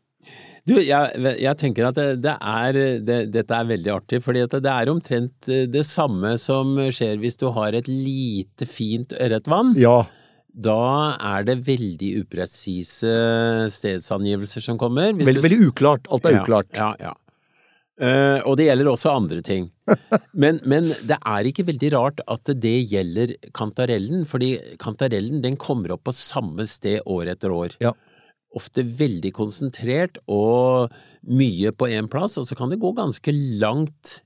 Du, 0.69 0.75
jeg, 0.77 1.21
jeg 1.41 1.57
tenker 1.57 1.87
at 1.87 1.97
det, 1.97 2.19
det 2.21 2.35
er, 2.37 2.77
det, 3.01 3.15
dette 3.33 3.57
er 3.57 3.69
veldig 3.71 3.93
artig, 3.95 4.19
fordi 4.21 4.43
at 4.45 4.53
det 4.61 4.69
er 4.69 4.91
omtrent 4.91 5.49
eh, 5.49 5.63
det 5.65 5.81
samme 5.89 6.35
som 6.37 6.75
skjer 6.93 7.17
hvis 7.21 7.39
du 7.41 7.47
har 7.55 7.73
et 7.73 7.89
lite, 7.89 8.67
fint 8.69 9.15
ørretvann. 9.17 9.73
ja. 9.81 10.03
Da 10.51 11.15
er 11.15 11.45
det 11.47 11.61
veldig 11.65 12.11
upresise 12.25 13.11
stedsangivelser 13.71 14.63
som 14.65 14.77
kommer. 14.77 15.13
Hvis 15.15 15.29
Veldig, 15.29 15.41
du- 15.41 15.47
veldig 15.47 15.67
uklart. 15.71 16.07
Alt 16.11 16.25
er 16.25 16.31
Ja, 16.35 16.43
uklart. 16.43 16.71
Ja, 16.75 16.95
ja. 16.99 17.13
Uh, 18.01 18.41
og 18.49 18.55
det 18.57 18.65
gjelder 18.65 18.87
også 18.89 19.11
andre 19.13 19.41
ting. 19.45 19.69
Men, 20.33 20.59
men, 20.65 20.87
det 21.05 21.17
er 21.19 21.45
ikke 21.45 21.65
veldig 21.67 21.89
rart 21.93 22.21
at 22.25 22.49
det 22.63 22.87
gjelder 22.89 23.35
kantarellen, 23.53 24.23
fordi 24.25 24.55
kantarellen 24.81 25.41
den 25.43 25.57
kommer 25.59 25.91
opp 25.93 26.05
på 26.07 26.13
samme 26.15 26.65
sted 26.65 27.03
år 27.05 27.33
etter 27.35 27.51
år. 27.53 27.75
Ja. 27.83 27.91
Ofte 28.57 28.81
veldig 28.83 29.33
konsentrert 29.35 30.17
og 30.31 30.95
mye 31.27 31.73
på 31.75 31.91
én 31.91 32.09
plass, 32.09 32.39
og 32.39 32.47
så 32.49 32.57
kan 32.57 32.71
det 32.71 32.79
gå 32.81 32.93
ganske 32.97 33.35
langt 33.61 34.21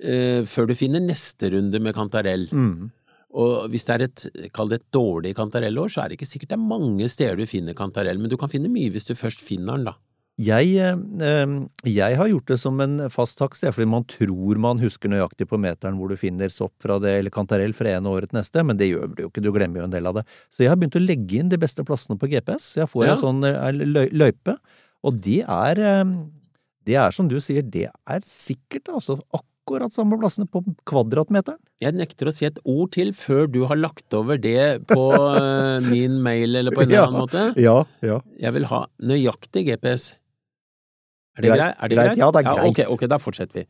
uh, 0.00 0.46
før 0.48 0.70
du 0.70 0.74
finner 0.78 1.02
neste 1.04 1.50
runde 1.52 1.82
med 1.82 1.98
kantarell. 1.98 2.46
Mm. 2.54 2.92
Og 3.34 3.68
hvis 3.72 3.86
det 3.88 3.94
er 3.96 4.06
et, 4.06 4.24
kall 4.54 4.70
det 4.70 4.80
et 4.82 4.90
dårlig 4.94 5.34
kantarellår, 5.34 5.90
så 5.90 6.04
er 6.04 6.10
det 6.12 6.20
ikke 6.20 6.30
sikkert 6.30 6.52
det 6.54 6.58
er 6.60 6.66
mange 6.70 7.08
steder 7.10 7.40
du 7.40 7.46
finner 7.50 7.74
kantarell, 7.74 8.20
men 8.22 8.30
du 8.30 8.36
kan 8.38 8.52
finne 8.52 8.70
mye 8.70 8.92
hvis 8.94 9.08
du 9.10 9.14
først 9.18 9.42
finner 9.42 9.74
den, 9.74 9.88
da. 9.90 9.96
Jeg, 10.34 10.72
eh, 11.22 11.50
jeg 11.86 12.16
har 12.18 12.26
gjort 12.30 12.48
det 12.50 12.56
som 12.58 12.80
en 12.82 13.04
fast 13.14 13.38
takst, 13.38 13.62
fordi 13.70 13.86
man 13.86 14.06
tror 14.10 14.58
man 14.58 14.80
husker 14.82 15.10
nøyaktig 15.10 15.46
på 15.46 15.58
meteren 15.62 15.94
hvor 15.98 16.10
du 16.10 16.16
finner 16.18 16.50
sopp 16.50 16.74
fra 16.82 16.96
det, 17.02 17.12
eller 17.20 17.30
kantarell 17.34 17.74
fra 17.74 17.92
ene 17.94 18.10
året 18.10 18.32
til 18.32 18.40
neste, 18.40 18.64
men 18.66 18.78
det 18.80 18.88
gjør 18.90 19.12
du 19.14 19.22
jo 19.22 19.30
ikke, 19.30 19.44
du 19.44 19.52
glemmer 19.54 19.82
jo 19.82 19.86
en 19.86 19.94
del 19.94 20.10
av 20.10 20.18
det. 20.18 20.24
Så 20.50 20.64
jeg 20.64 20.72
har 20.72 20.78
begynt 20.80 20.98
å 20.98 21.04
legge 21.04 21.38
inn 21.38 21.52
de 21.52 21.60
beste 21.62 21.86
plassene 21.86 22.18
på 22.18 22.30
GPS, 22.32 22.72
så 22.72 22.82
jeg 22.82 22.90
får 22.90 23.06
Ja. 23.06 23.12
en 23.14 23.22
sånn 23.22 23.46
eh, 23.46 24.10
løype, 24.10 24.56
og 25.06 25.20
det 25.22 25.42
er, 25.46 25.78
eh, 25.78 26.04
det 26.84 26.98
er 26.98 27.10
som 27.14 27.30
du 27.30 27.38
sier, 27.38 27.62
det 27.62 27.86
er 27.94 28.20
sikkert 28.26 28.90
altså 28.90 29.20
akkurat 29.30 29.50
samme 29.90 30.18
plassene 30.20 30.46
på 30.46 30.62
kvadratmeteren. 30.86 31.58
Jeg 31.80 31.94
nekter 31.94 32.28
å 32.28 32.32
si 32.34 32.44
et 32.46 32.58
ord 32.64 32.92
til 32.92 33.12
før 33.12 33.46
du 33.50 33.64
har 33.66 33.76
lagt 33.76 34.12
over 34.14 34.36
det 34.38 34.86
på 34.86 35.06
eh, 35.14 35.80
min 35.92 36.20
mail 36.22 36.56
eller 36.56 36.70
på 36.74 36.82
en 36.82 36.88
eller 36.90 37.06
annen 37.08 37.20
måte. 37.24 37.44
Ja, 37.60 37.84
ja. 38.02 38.20
Jeg 38.40 38.52
vil 38.54 38.66
ha 38.70 38.86
nøyaktig 39.00 39.66
GPS. 39.70 40.14
Er 41.36 41.42
det 41.42 41.48
Greit, 41.50 41.58
greit? 41.58 41.76
Er 41.82 41.88
det 41.88 41.96
greit. 41.98 42.18
Ja, 42.18 42.30
det 42.30 42.40
er 42.44 42.48
greit. 42.50 42.70
ok, 42.70 42.80
ok, 42.94 43.06
da 43.10 43.18
fortsetter 43.18 43.62
vi. 43.62 43.66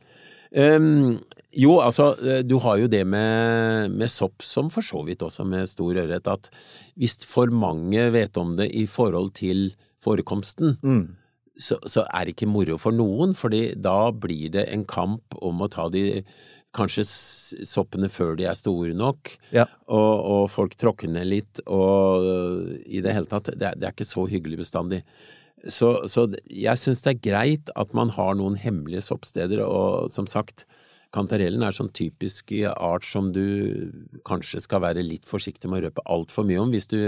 Um, 0.55 1.17
jo, 1.55 1.79
altså, 1.81 2.11
eh, 2.21 2.43
du 2.45 2.59
har 2.63 2.77
jo 2.77 2.87
det 2.91 3.01
med, 3.07 3.91
med 3.95 4.11
sopp, 4.11 4.43
som 4.45 4.69
for 4.71 4.85
så 4.85 5.01
vidt 5.07 5.23
også 5.25 5.43
med 5.47 5.67
stor 5.67 5.97
ørret, 6.03 6.27
at 6.31 6.49
hvis 6.99 7.17
for 7.27 7.49
mange 7.51 8.05
vet 8.13 8.37
om 8.37 8.53
det 8.59 8.69
i 8.75 8.85
forhold 8.87 9.33
til 9.39 9.71
forekomsten, 10.05 10.77
Mm. 10.85 11.05
Så, 11.57 11.77
så 11.87 12.03
er 12.11 12.25
det 12.27 12.35
ikke 12.35 12.49
moro 12.51 12.77
for 12.81 12.95
noen, 12.95 13.33
fordi 13.37 13.69
da 13.79 14.11
blir 14.11 14.51
det 14.55 14.67
en 14.73 14.83
kamp 14.89 15.37
om 15.41 15.63
å 15.63 15.69
ta 15.71 15.87
de 15.93 16.23
kanskje 16.75 17.05
soppene 17.07 18.09
før 18.11 18.33
de 18.35 18.49
er 18.49 18.57
store 18.59 18.91
nok, 18.97 19.31
Ja. 19.55 19.63
og, 19.87 20.13
og 20.27 20.49
folk 20.51 20.75
tråkker 20.75 21.07
ned 21.07 21.29
litt, 21.31 21.61
og 21.71 22.25
i 22.83 22.99
det 23.03 23.13
hele 23.15 23.29
tatt, 23.31 23.53
det 23.55 23.69
er, 23.69 23.77
det 23.79 23.87
er 23.87 23.95
ikke 23.95 24.07
så 24.09 24.25
hyggelig 24.27 24.59
bestandig. 24.65 25.03
Så, 25.71 25.93
så 26.11 26.27
jeg 26.51 26.77
syns 26.77 27.01
det 27.05 27.13
er 27.15 27.23
greit 27.23 27.71
at 27.79 27.95
man 27.97 28.11
har 28.13 28.35
noen 28.37 28.59
hemmelige 28.59 29.05
soppsteder, 29.07 29.63
og 29.63 30.11
som 30.13 30.27
sagt, 30.29 30.65
kantarellen 31.15 31.63
er 31.63 31.71
sånn 31.71 31.93
typisk 31.95 32.51
art 32.75 33.07
som 33.07 33.31
du 33.31 34.19
kanskje 34.27 34.59
skal 34.65 34.83
være 34.83 35.05
litt 35.05 35.23
forsiktig 35.29 35.71
med 35.71 35.79
å 35.79 35.87
røpe 35.87 36.03
altfor 36.11 36.43
mye 36.43 36.59
om 36.59 36.73
hvis 36.75 36.89
du 36.91 36.99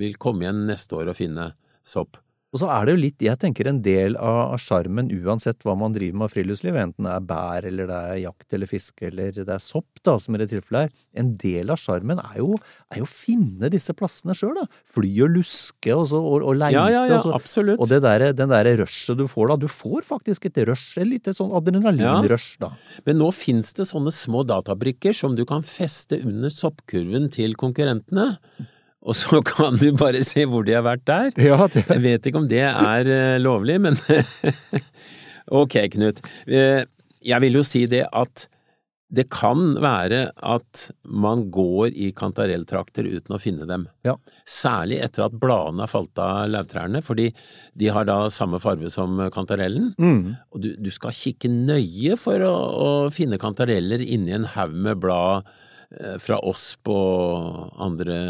vil 0.00 0.16
komme 0.16 0.46
igjen 0.46 0.64
neste 0.70 0.96
år 0.96 1.12
og 1.12 1.18
finne 1.20 1.50
sopp. 1.84 2.16
Og 2.50 2.58
så 2.58 2.66
er 2.74 2.88
det 2.88 2.94
jo 2.96 2.98
litt, 3.04 3.22
jeg 3.22 3.38
tenker 3.38 3.68
en 3.70 3.76
del 3.84 4.16
av 4.18 4.56
sjarmen 4.58 5.06
uansett 5.22 5.62
hva 5.62 5.76
man 5.78 5.92
driver 5.94 6.16
med 6.18 6.26
av 6.26 6.32
friluftsliv, 6.32 6.74
enten 6.80 7.06
det 7.06 7.12
er 7.14 7.26
bær 7.28 7.66
eller 7.68 7.86
det 7.86 7.98
er 8.10 8.16
jakt 8.24 8.56
eller 8.56 8.66
fiske 8.66 9.06
eller 9.06 9.30
det 9.36 9.44
er 9.54 9.62
sopp, 9.62 10.00
da, 10.02 10.16
som 10.18 10.34
i 10.34 10.40
det 10.42 10.48
tilfellet 10.50 10.88
her, 10.88 11.04
en 11.22 11.28
del 11.38 11.70
av 11.70 11.78
sjarmen 11.78 12.18
er, 12.18 12.40
jo- 12.40 12.58
er 12.90 12.98
jo 12.98 13.06
å 13.06 13.10
finne 13.12 13.70
disse 13.70 13.94
plassene 13.94 14.34
sjøl, 14.34 14.56
da. 14.58 14.66
Fly 14.96 15.12
og 15.28 15.30
luske 15.36 15.94
og, 15.94 16.02
så, 16.10 16.18
og, 16.18 16.42
og 16.50 16.58
leite. 16.58 16.74
Ja, 16.74 16.88
ja, 16.90 17.04
ja, 17.06 17.20
og 17.20 17.22
så, 17.28 17.34
absolutt. 17.38 17.78
og 17.78 17.86
det 17.92 18.00
der, 18.02 18.26
den 18.34 18.50
derre 18.50 18.74
rushet 18.82 19.16
du 19.22 19.28
får 19.30 19.52
da, 19.54 19.58
du 19.62 19.68
får 19.70 20.02
faktisk 20.10 20.50
et 20.50 20.58
rush, 20.66 20.98
et 20.98 21.06
lite 21.06 21.36
sånn 21.36 21.54
adrenalinrush 21.54 22.58
da. 22.66 22.72
Men 23.06 23.22
nå 23.22 23.30
finnes 23.36 23.70
det 23.78 23.86
sånne 23.86 24.10
små 24.10 24.42
databrikker 24.50 25.14
som 25.14 25.38
du 25.38 25.46
kan 25.46 25.62
feste 25.62 26.18
under 26.26 26.50
soppkurven 26.50 27.30
til 27.30 27.54
konkurrentene, 27.54 28.32
og 29.00 29.16
så 29.16 29.40
kan 29.52 29.78
du 29.80 29.88
bare 29.96 30.20
se 30.26 30.44
hvor 30.50 30.64
de 30.66 30.74
har 30.76 30.84
vært 30.86 31.06
der. 31.08 31.30
Ja, 31.40 31.58
det, 31.72 31.86
Jeg 31.88 32.02
vet 32.04 32.26
ikke 32.30 32.42
om 32.42 32.48
det 32.50 32.64
er 32.68 33.08
eh, 33.10 33.38
lovlig, 33.40 33.78
men 33.80 33.96
ok, 35.62 35.78
Knut. 35.96 36.20
Eh, 36.46 36.84
Jeg 37.20 37.40
vil 37.44 37.58
jo 37.60 37.62
si 37.66 37.84
det 37.90 38.06
at 38.16 38.46
det 39.10 39.24
kan 39.28 39.72
være 39.82 40.28
at 40.46 40.84
man 41.02 41.48
går 41.50 41.90
i 41.98 42.12
kantarelltrakter 42.14 43.08
uten 43.10 43.34
å 43.34 43.40
finne 43.42 43.66
dem. 43.66 43.88
Ja. 44.06 44.12
Særlig 44.46 45.00
etter 45.02 45.24
at 45.26 45.34
bladene 45.42 45.82
har 45.82 45.90
falt 45.90 46.20
av 46.22 46.44
lauvtrærne, 46.52 47.00
fordi 47.02 47.26
de 47.74 47.88
har 47.90 48.06
da 48.06 48.20
samme 48.30 48.60
farge 48.62 48.86
som 48.94 49.18
kantarellen. 49.34 49.90
mm, 49.98 50.22
Og 50.54 50.62
du, 50.62 50.68
du 50.78 50.88
skal 50.94 51.10
kikke 51.16 51.50
nøye 51.50 52.14
for 52.22 52.38
å, 52.46 52.54
å 52.54 52.88
finne 53.10 53.40
kantareller 53.42 54.00
inni 54.06 54.30
en 54.38 54.46
haug 54.54 54.78
med 54.86 55.02
blad 55.02 55.50
eh, 55.98 56.14
fra 56.22 56.38
osp 56.46 56.88
og 56.94 57.74
andre, 57.82 58.20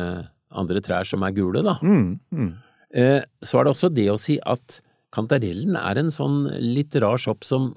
andre 0.51 0.81
trær 0.85 1.07
som 1.07 1.23
er 1.23 1.33
gule, 1.37 1.63
da. 1.67 1.77
mm, 1.83 2.19
mm. 2.33 2.51
Eh, 2.91 3.23
så 3.47 3.61
er 3.61 3.65
det 3.69 3.71
også 3.77 3.89
det 3.95 4.09
å 4.11 4.17
si 4.19 4.35
at 4.43 4.81
kantarellen 5.15 5.77
er 5.79 5.99
en 6.01 6.09
sånn 6.11 6.41
litt 6.59 6.95
rar 7.03 7.19
sopp 7.23 7.45
som 7.47 7.69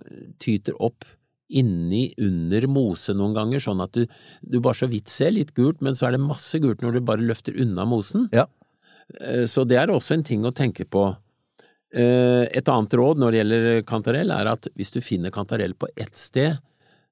tyter 0.41 0.73
opp 0.81 1.05
inni 1.53 2.07
under 2.17 2.65
mose 2.65 3.13
noen 3.13 3.35
ganger, 3.37 3.61
sånn 3.61 3.83
at 3.85 3.93
du, 3.93 4.07
du 4.41 4.57
bare 4.63 4.79
så 4.79 4.87
vidt 4.89 5.11
ser 5.13 5.35
litt 5.35 5.51
gult, 5.53 5.81
men 5.85 5.93
så 5.93 6.07
er 6.07 6.15
det 6.15 6.23
masse 6.23 6.57
gult 6.63 6.81
når 6.81 6.97
du 6.97 7.01
bare 7.05 7.21
løfter 7.21 7.53
unna 7.61 7.85
mosen. 7.85 8.25
Ja. 8.33 8.47
Eh, 9.21 9.45
Så 9.45 9.67
det 9.69 9.77
er 9.77 9.93
også 9.93 10.15
en 10.17 10.23
ting 10.25 10.45
å 10.49 10.53
tenke 10.55 10.85
på. 10.89 11.11
Eh, 11.93 12.47
Et 12.49 12.69
annet 12.73 12.93
råd 12.97 13.21
når 13.21 13.31
det 13.35 13.41
gjelder 13.43 13.83
kantarell, 13.85 14.31
er 14.33 14.49
at 14.55 14.67
hvis 14.73 14.91
du 14.95 15.01
finner 15.05 15.29
kantarell 15.35 15.75
på 15.77 15.91
ett 15.95 16.17
sted, 16.17 16.57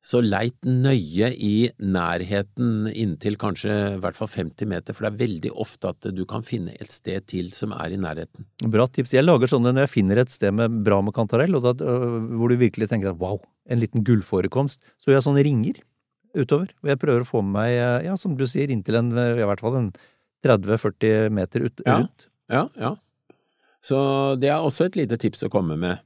så 0.02 0.18
leit 0.26 0.58
nøye 0.66 1.28
i 1.38 1.70
nærheten 1.78 2.88
inntil 2.90 3.36
kanskje 3.38 3.74
i 3.96 4.00
hvert 4.02 4.18
fall 4.18 4.32
50 4.34 4.66
meter, 4.72 4.96
for 4.98 5.06
det 5.06 5.12
er 5.12 5.20
veldig 5.28 5.52
ofte 5.62 5.92
at 5.94 6.08
du 6.18 6.24
kan 6.26 6.42
finne 6.46 6.74
et 6.82 6.90
sted 6.90 7.28
til 7.30 7.52
som 7.54 7.76
er 7.78 7.94
i 7.94 8.00
nærheten. 8.02 8.48
Bra 8.66 8.88
tips. 8.90 9.14
Jeg 9.14 9.28
lager 9.28 9.52
sånne 9.52 9.76
når 9.76 9.86
jeg 9.86 9.94
finner 9.94 10.18
et 10.24 10.34
sted 10.34 10.56
med 10.58 10.80
bra 10.88 10.98
med 11.06 11.14
kantarell, 11.14 11.54
og 11.60 11.68
da, 11.68 11.76
øh, 11.86 12.18
hvor 12.34 12.50
du 12.50 12.58
virkelig 12.58 12.90
tenker 12.90 13.14
at 13.14 13.22
wow, 13.22 13.38
en 13.70 13.80
liten 13.84 14.02
gullforekomst, 14.08 14.82
så 14.98 15.12
gjør 15.12 15.20
jeg 15.20 15.28
sånne 15.30 15.46
ringer 15.46 15.82
utover. 16.34 16.74
Og 16.82 16.90
jeg 16.94 17.00
prøver 17.06 17.22
å 17.22 17.30
få 17.30 17.44
med 17.46 17.54
meg, 17.60 17.78
øh, 17.78 18.10
ja, 18.10 18.18
som 18.18 18.34
du 18.40 18.48
sier, 18.50 18.74
inntil 18.74 18.98
en, 19.04 19.14
øh, 19.14 19.38
i 19.38 19.46
hvert 19.46 19.62
fall 19.62 19.78
en 19.84 19.92
30-40 20.42 21.30
meter 21.30 21.68
ut, 21.70 21.82
Ja. 21.86 22.00
rundt. 22.02 22.28
Ja, 22.50 22.68
ja. 22.76 22.96
Så 23.86 24.40
det 24.40 24.50
er 24.50 24.62
også 24.62 24.86
et 24.90 24.96
lite 24.98 25.18
tips 25.18 25.44
å 25.44 25.50
komme 25.50 25.78
med. 25.78 26.02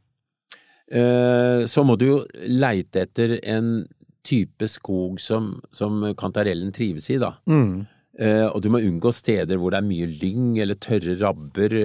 Eh, 0.92 1.66
Så 1.66 1.84
må 1.86 1.96
du 1.98 2.06
jo 2.06 2.18
leite 2.48 3.02
etter 3.08 3.40
en 3.44 3.86
type 4.26 4.68
skog 4.70 5.20
som, 5.22 5.62
som 5.72 6.02
kantarellen 6.18 6.72
trives 6.74 7.10
i, 7.14 7.18
da. 7.22 7.36
Mm. 7.50 7.86
Eh, 8.20 8.46
Og 8.48 8.62
du 8.62 8.70
må 8.74 8.80
unngå 8.82 9.12
steder 9.14 9.58
hvor 9.58 9.72
det 9.74 9.82
er 9.82 9.90
mye 9.90 10.08
lyng 10.10 10.58
eller 10.62 10.76
tørre 10.82 11.18
rabber, 11.22 11.76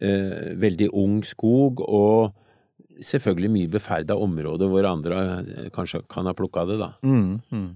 eh, 0.00 0.54
veldig 0.60 0.90
ung 0.92 1.20
skog 1.26 1.80
og 1.86 2.34
selvfølgelig 3.00 3.50
mye 3.50 3.70
beferda 3.72 4.14
områder 4.20 4.68
hvor 4.68 4.84
andre 4.84 5.20
kanskje 5.72 6.02
kan 6.10 6.26
ha 6.28 6.34
plukka 6.36 6.66
det, 6.68 6.78
da. 6.82 6.90
Mm. 7.02 7.40
Mm. 7.50 7.70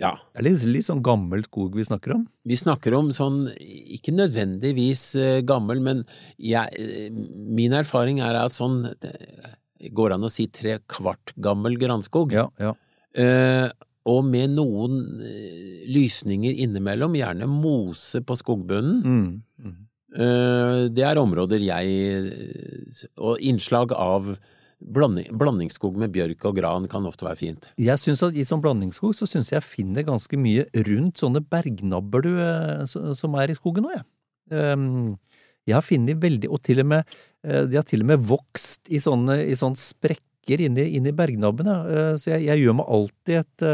Ja, 0.00 0.16
Det 0.34 0.40
er 0.40 0.46
litt, 0.48 0.62
litt 0.66 0.86
sånn 0.88 1.02
gammel 1.06 1.44
skog 1.46 1.76
vi 1.78 1.84
snakker 1.86 2.16
om. 2.16 2.24
vi 2.42 2.56
snakker 2.58 2.96
om 2.98 3.12
sånn, 3.14 3.44
ikke 3.54 4.14
nødvendigvis 4.14 5.04
eh, 5.20 5.40
gammel, 5.46 5.80
men 5.80 6.02
jeg, 6.36 6.66
eh, 6.74 7.10
min 7.14 7.72
erfaring 7.78 8.18
er 8.18 8.40
at 8.40 8.56
sånn 8.56 8.82
det 8.98 9.14
går 9.94 10.16
an 10.16 10.26
å 10.26 10.32
si 10.32 10.48
tre 10.50 10.78
kvart 10.90 11.34
gammel 11.38 11.78
granskog. 11.78 12.34
Ja, 12.34 12.48
ja. 12.58 12.74
Eh, 13.14 13.70
og 14.10 14.24
med 14.26 14.52
noen 14.56 15.22
eh, 15.24 15.84
lysninger 15.88 16.58
innimellom, 16.64 17.14
gjerne 17.16 17.48
mose 17.48 18.20
på 18.26 18.36
skogbunnen. 18.40 18.98
Mm. 19.04 19.28
Mm. 19.62 19.78
Eh, 20.14 20.80
det 20.94 21.02
er 21.02 21.18
områder 21.18 21.58
jeg 21.58 23.06
Og 23.18 23.40
innslag 23.42 23.90
av 23.98 24.36
blanding, 24.80 25.28
blandingsskog 25.38 25.96
med 26.00 26.12
bjørk 26.14 26.44
og 26.48 26.56
gran 26.58 26.88
kan 26.90 27.06
ofte 27.08 27.26
være 27.26 27.38
fint. 27.40 27.68
Jeg 27.80 28.00
synes 28.02 28.22
at 28.26 28.36
I 28.38 28.44
sånn 28.48 28.62
blandingsskog 28.64 29.14
så 29.16 29.28
syns 29.28 29.50
jeg 29.52 29.58
jeg 29.60 29.66
finner 29.68 30.06
ganske 30.06 30.38
mye 30.40 30.66
rundt 30.88 31.20
sånne 31.22 31.42
bergnabber 31.50 32.24
du, 32.26 32.32
eh, 32.42 32.84
som 32.88 33.36
er 33.40 33.52
i 33.52 33.56
skogen 33.58 33.86
nå, 33.86 33.94
jeg. 33.94 34.04
Um, 34.52 35.14
jeg 35.64 35.78
har 35.78 35.84
funnet 35.86 36.20
veldig, 36.20 36.50
og 36.52 36.60
til 36.66 36.82
og 36.82 36.90
med, 36.90 37.14
eh, 37.46 37.64
de 37.70 37.78
har 37.78 37.86
til 37.88 38.04
og 38.04 38.10
med 38.12 38.26
vokst 38.28 38.90
i 38.92 39.00
sånne, 39.00 39.38
i 39.46 39.56
sånne 39.56 39.80
sprekker 39.80 40.60
inni, 40.66 40.90
inni 40.98 41.14
bergnabbene. 41.16 41.76
Eh, 41.88 42.10
Så 42.20 42.34
jeg, 42.34 42.44
jeg 42.50 42.64
gjør 42.64 42.76
meg 42.82 42.90
alltid 42.98 43.38
et 43.40 43.64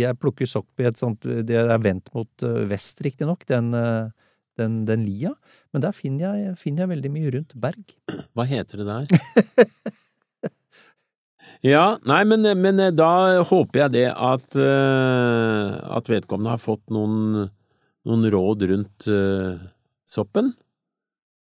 Jeg 0.00 0.18
plukker 0.18 0.50
sopp 0.50 0.80
i 0.82 0.88
et 0.88 0.98
sånt 0.98 1.20
Det 1.22 1.54
er 1.60 1.78
vendt 1.78 2.10
mot 2.14 2.48
vest, 2.66 2.98
riktignok, 3.06 3.46
den, 3.46 3.70
den, 4.58 4.84
den 4.88 5.04
lia. 5.06 5.30
Men 5.72 5.82
der 5.86 5.94
finner 5.94 6.34
jeg, 6.34 6.56
finner 6.58 6.84
jeg 6.84 6.96
veldig 6.96 7.12
mye 7.14 7.30
rundt 7.36 7.54
berg. 7.54 7.94
Hva 8.34 8.44
heter 8.50 8.82
det 8.82 8.86
der? 8.90 9.92
ja, 11.62 11.84
nei, 12.08 12.22
men, 12.26 12.46
men 12.58 12.80
da 12.96 13.42
håper 13.46 13.84
jeg 13.84 13.94
det 13.94 14.08
at, 14.10 14.48
uh, 14.58 15.78
at 15.98 16.10
vedkommende 16.10 16.56
har 16.56 16.62
fått 16.62 16.82
noen, 16.94 17.46
noen 18.08 18.30
råd 18.34 18.66
rundt 18.72 19.08
uh, 19.10 19.62
soppen. 20.08 20.52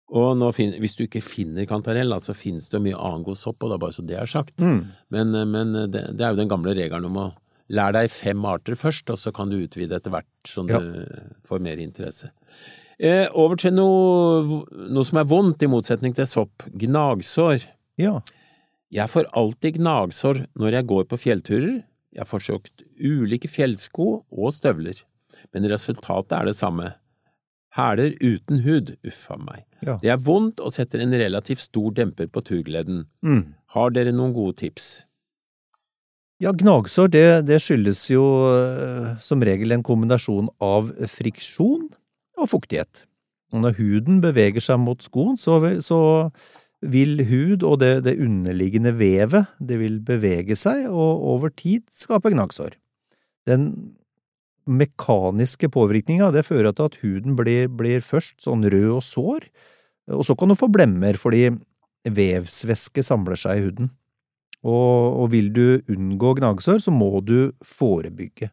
Og 0.09 0.31
nå 0.41 0.49
fin 0.57 0.73
hvis 0.81 0.97
du 0.97 1.05
ikke 1.05 1.21
finner 1.21 1.69
kantarell, 1.69 2.17
så 2.25 2.33
finnes 2.37 2.71
det 2.73 2.81
mye 2.81 2.97
annen 2.97 3.27
god 3.27 3.37
sopp, 3.37 3.61
og 3.61 3.69
det 3.69 3.77
er 3.77 3.85
bare 3.85 3.97
så 3.99 4.07
det 4.09 4.17
er 4.17 4.31
sagt. 4.33 4.57
Mm. 4.65 4.81
Men, 5.13 5.37
men 5.53 5.77
det, 5.93 6.07
det, 6.17 6.25
er 6.25 6.33
jo 6.33 6.41
den 6.41 6.51
gamle 6.51 6.73
regelen 6.79 7.11
om 7.11 7.21
å 7.27 7.29
lære 7.69 7.99
deg 7.99 8.13
fem 8.13 8.45
arter 8.49 8.79
først, 8.81 9.13
og 9.13 9.21
så 9.21 9.33
kan 9.37 9.53
du 9.53 9.59
utvide 9.61 9.99
etter 9.99 10.15
hvert 10.15 10.49
sånn 10.49 10.73
Ja. 10.73 10.81
du 10.81 11.05
får 11.49 11.61
mer 11.61 11.81
interesse. 11.83 12.33
Eh, 12.99 13.29
over 13.37 13.61
til 13.61 13.77
noe, 13.77 14.65
noe 14.89 15.07
som 15.07 15.21
er 15.21 15.29
vondt, 15.29 15.63
i 15.63 15.71
motsetning 15.71 16.17
til 16.17 16.27
sopp. 16.27 16.65
Gnagsår. 16.73 17.69
Ja. 18.01 18.19
Jeg 18.95 19.11
får 19.13 19.29
alltid 19.37 19.81
gnagsår 19.83 20.47
når 20.57 20.79
jeg 20.79 20.89
går 20.89 21.09
på 21.11 21.19
fjellturer. 21.21 21.75
Jeg 22.15 22.23
har 22.25 22.29
forsøkt 22.29 22.87
ulike 22.97 23.51
fjellsko 23.51 24.09
og 24.25 24.55
støvler, 24.57 25.03
men 25.53 25.69
resultatet 25.69 26.35
er 26.39 26.49
det 26.49 26.57
samme. 26.57 26.95
Hæler 27.77 28.17
uten 28.25 28.63
hud, 28.65 28.95
uff 29.07 29.27
a 29.31 29.37
meg. 29.37 29.67
Ja. 29.85 29.99
Det 30.01 30.11
er 30.11 30.23
vondt 30.25 30.63
og 30.65 30.73
setter 30.75 31.05
en 31.05 31.13
relativt 31.13 31.61
stor 31.63 31.93
demper 31.95 32.31
på 32.33 32.43
turgleden. 32.43 33.05
Mm. 33.23 33.53
Har 33.77 33.93
dere 33.95 34.15
noen 34.17 34.33
gode 34.35 34.57
tips? 34.65 34.89
Ja, 36.43 36.55
gnagsår 36.55 37.11
det, 37.13 37.27
det 37.51 37.59
skyldes 37.61 38.05
jo 38.13 38.25
eh, 38.55 39.15
som 39.21 39.43
regel 39.45 39.75
en 39.75 39.85
kombinasjon 39.85 40.49
av 40.63 40.93
friksjon 41.11 41.89
og 42.39 42.51
fuktighet. 42.55 43.05
Og 43.53 43.65
når 43.65 43.79
huden 43.79 44.21
beveger 44.23 44.63
seg 44.63 44.81
mot 44.81 45.03
skoen, 45.03 45.37
så, 45.41 45.59
så 45.85 45.99
vil 46.83 47.25
hud 47.27 47.65
og 47.67 47.81
det, 47.83 48.05
det 48.07 48.19
underliggende 48.23 48.93
vevet 48.99 49.51
det 49.59 49.81
vil 49.81 49.99
bevege 50.05 50.57
seg, 50.59 50.87
og 50.91 51.25
over 51.35 51.51
tid 51.51 51.85
skape 51.91 52.31
gnagsår. 52.35 52.77
Den 53.49 53.97
mekaniske 54.69 55.71
påvirkninga 55.73 56.31
fører 56.45 56.75
til 56.77 56.91
at 56.91 56.99
huden 57.03 57.37
blir, 57.39 57.71
blir 57.73 58.05
først 58.05 58.45
sånn 58.45 58.67
rød 58.69 58.99
og 58.99 59.03
sår, 59.03 59.49
og 60.13 60.25
så 60.25 60.37
kan 60.39 60.53
du 60.53 60.59
få 60.59 60.69
blemmer 60.73 61.19
fordi 61.21 61.49
vevsvæske 62.09 63.03
samler 63.05 63.39
seg 63.41 63.59
i 63.59 63.65
huden. 63.67 63.91
Og, 64.67 65.23
og 65.23 65.31
vil 65.33 65.51
du 65.55 65.81
unngå 65.91 66.35
gnagsår, 66.39 66.81
så 66.83 66.95
må 66.95 67.21
du 67.23 67.51
forebygge. 67.63 68.51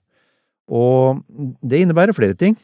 Og 0.66 1.22
det 1.62 1.82
innebærer 1.82 2.16
flere 2.16 2.38
ting. 2.38 2.58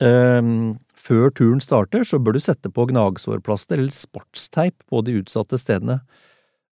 Ehm, 0.00 0.78
før 0.96 1.32
turen 1.32 1.60
starter, 1.60 2.04
så 2.08 2.20
bør 2.20 2.36
du 2.36 2.42
sette 2.42 2.72
på 2.72 2.86
gnagsårplaster 2.88 3.80
eller 3.80 3.94
sportsteip 3.94 4.76
på 4.88 5.02
de 5.04 5.18
utsatte 5.20 5.58
stedene. 5.60 6.00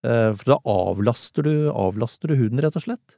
Eh, 0.05 0.31
For 0.37 0.55
da 0.55 0.57
avlaster 0.69 1.45
du, 1.45 1.53
avlaster 1.73 2.29
du 2.29 2.37
huden, 2.39 2.61
rett 2.61 2.77
og 2.77 2.85
slett. 2.85 3.17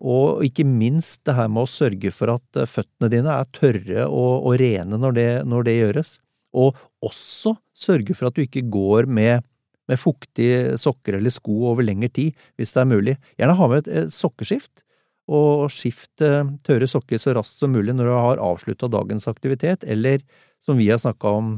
Og 0.00 0.44
ikke 0.46 0.64
minst 0.64 1.24
det 1.28 1.36
her 1.36 1.50
med 1.52 1.66
å 1.66 1.70
sørge 1.70 2.12
for 2.14 2.32
at 2.36 2.60
eh, 2.60 2.68
føttene 2.70 3.10
dine 3.12 3.34
er 3.34 3.48
tørre 3.52 4.06
og, 4.08 4.46
og 4.48 4.58
rene 4.62 5.00
når 5.00 5.16
det, 5.18 5.30
når 5.50 5.66
det 5.66 5.78
gjøres. 5.78 6.18
Og 6.56 6.78
også 7.04 7.56
sørge 7.76 8.14
for 8.16 8.30
at 8.30 8.38
du 8.38 8.44
ikke 8.44 8.64
går 8.70 9.10
med, 9.10 9.44
med 9.90 10.00
fuktige 10.00 10.78
sokker 10.80 11.18
eller 11.18 11.34
sko 11.34 11.58
over 11.72 11.86
lengre 11.86 12.10
tid, 12.10 12.38
hvis 12.58 12.74
det 12.74 12.82
er 12.82 12.90
mulig. 12.90 13.16
Gjerne 13.38 13.58
ha 13.58 13.68
med 13.70 13.90
et, 13.90 14.14
sokkeskift, 14.14 14.84
og 15.30 15.68
skift 15.70 16.24
eh, 16.26 16.42
tørre 16.66 16.88
sokker 16.90 17.20
så 17.22 17.34
raskt 17.36 17.62
som 17.62 17.74
mulig 17.74 17.94
når 17.94 18.08
du 18.08 18.14
har 18.16 18.42
avslutta 18.42 18.90
dagens 18.90 19.28
aktivitet, 19.30 19.86
eller 19.86 20.24
som 20.62 20.80
vi 20.80 20.90
har 20.90 20.98
snakka 21.00 21.36
om 21.38 21.52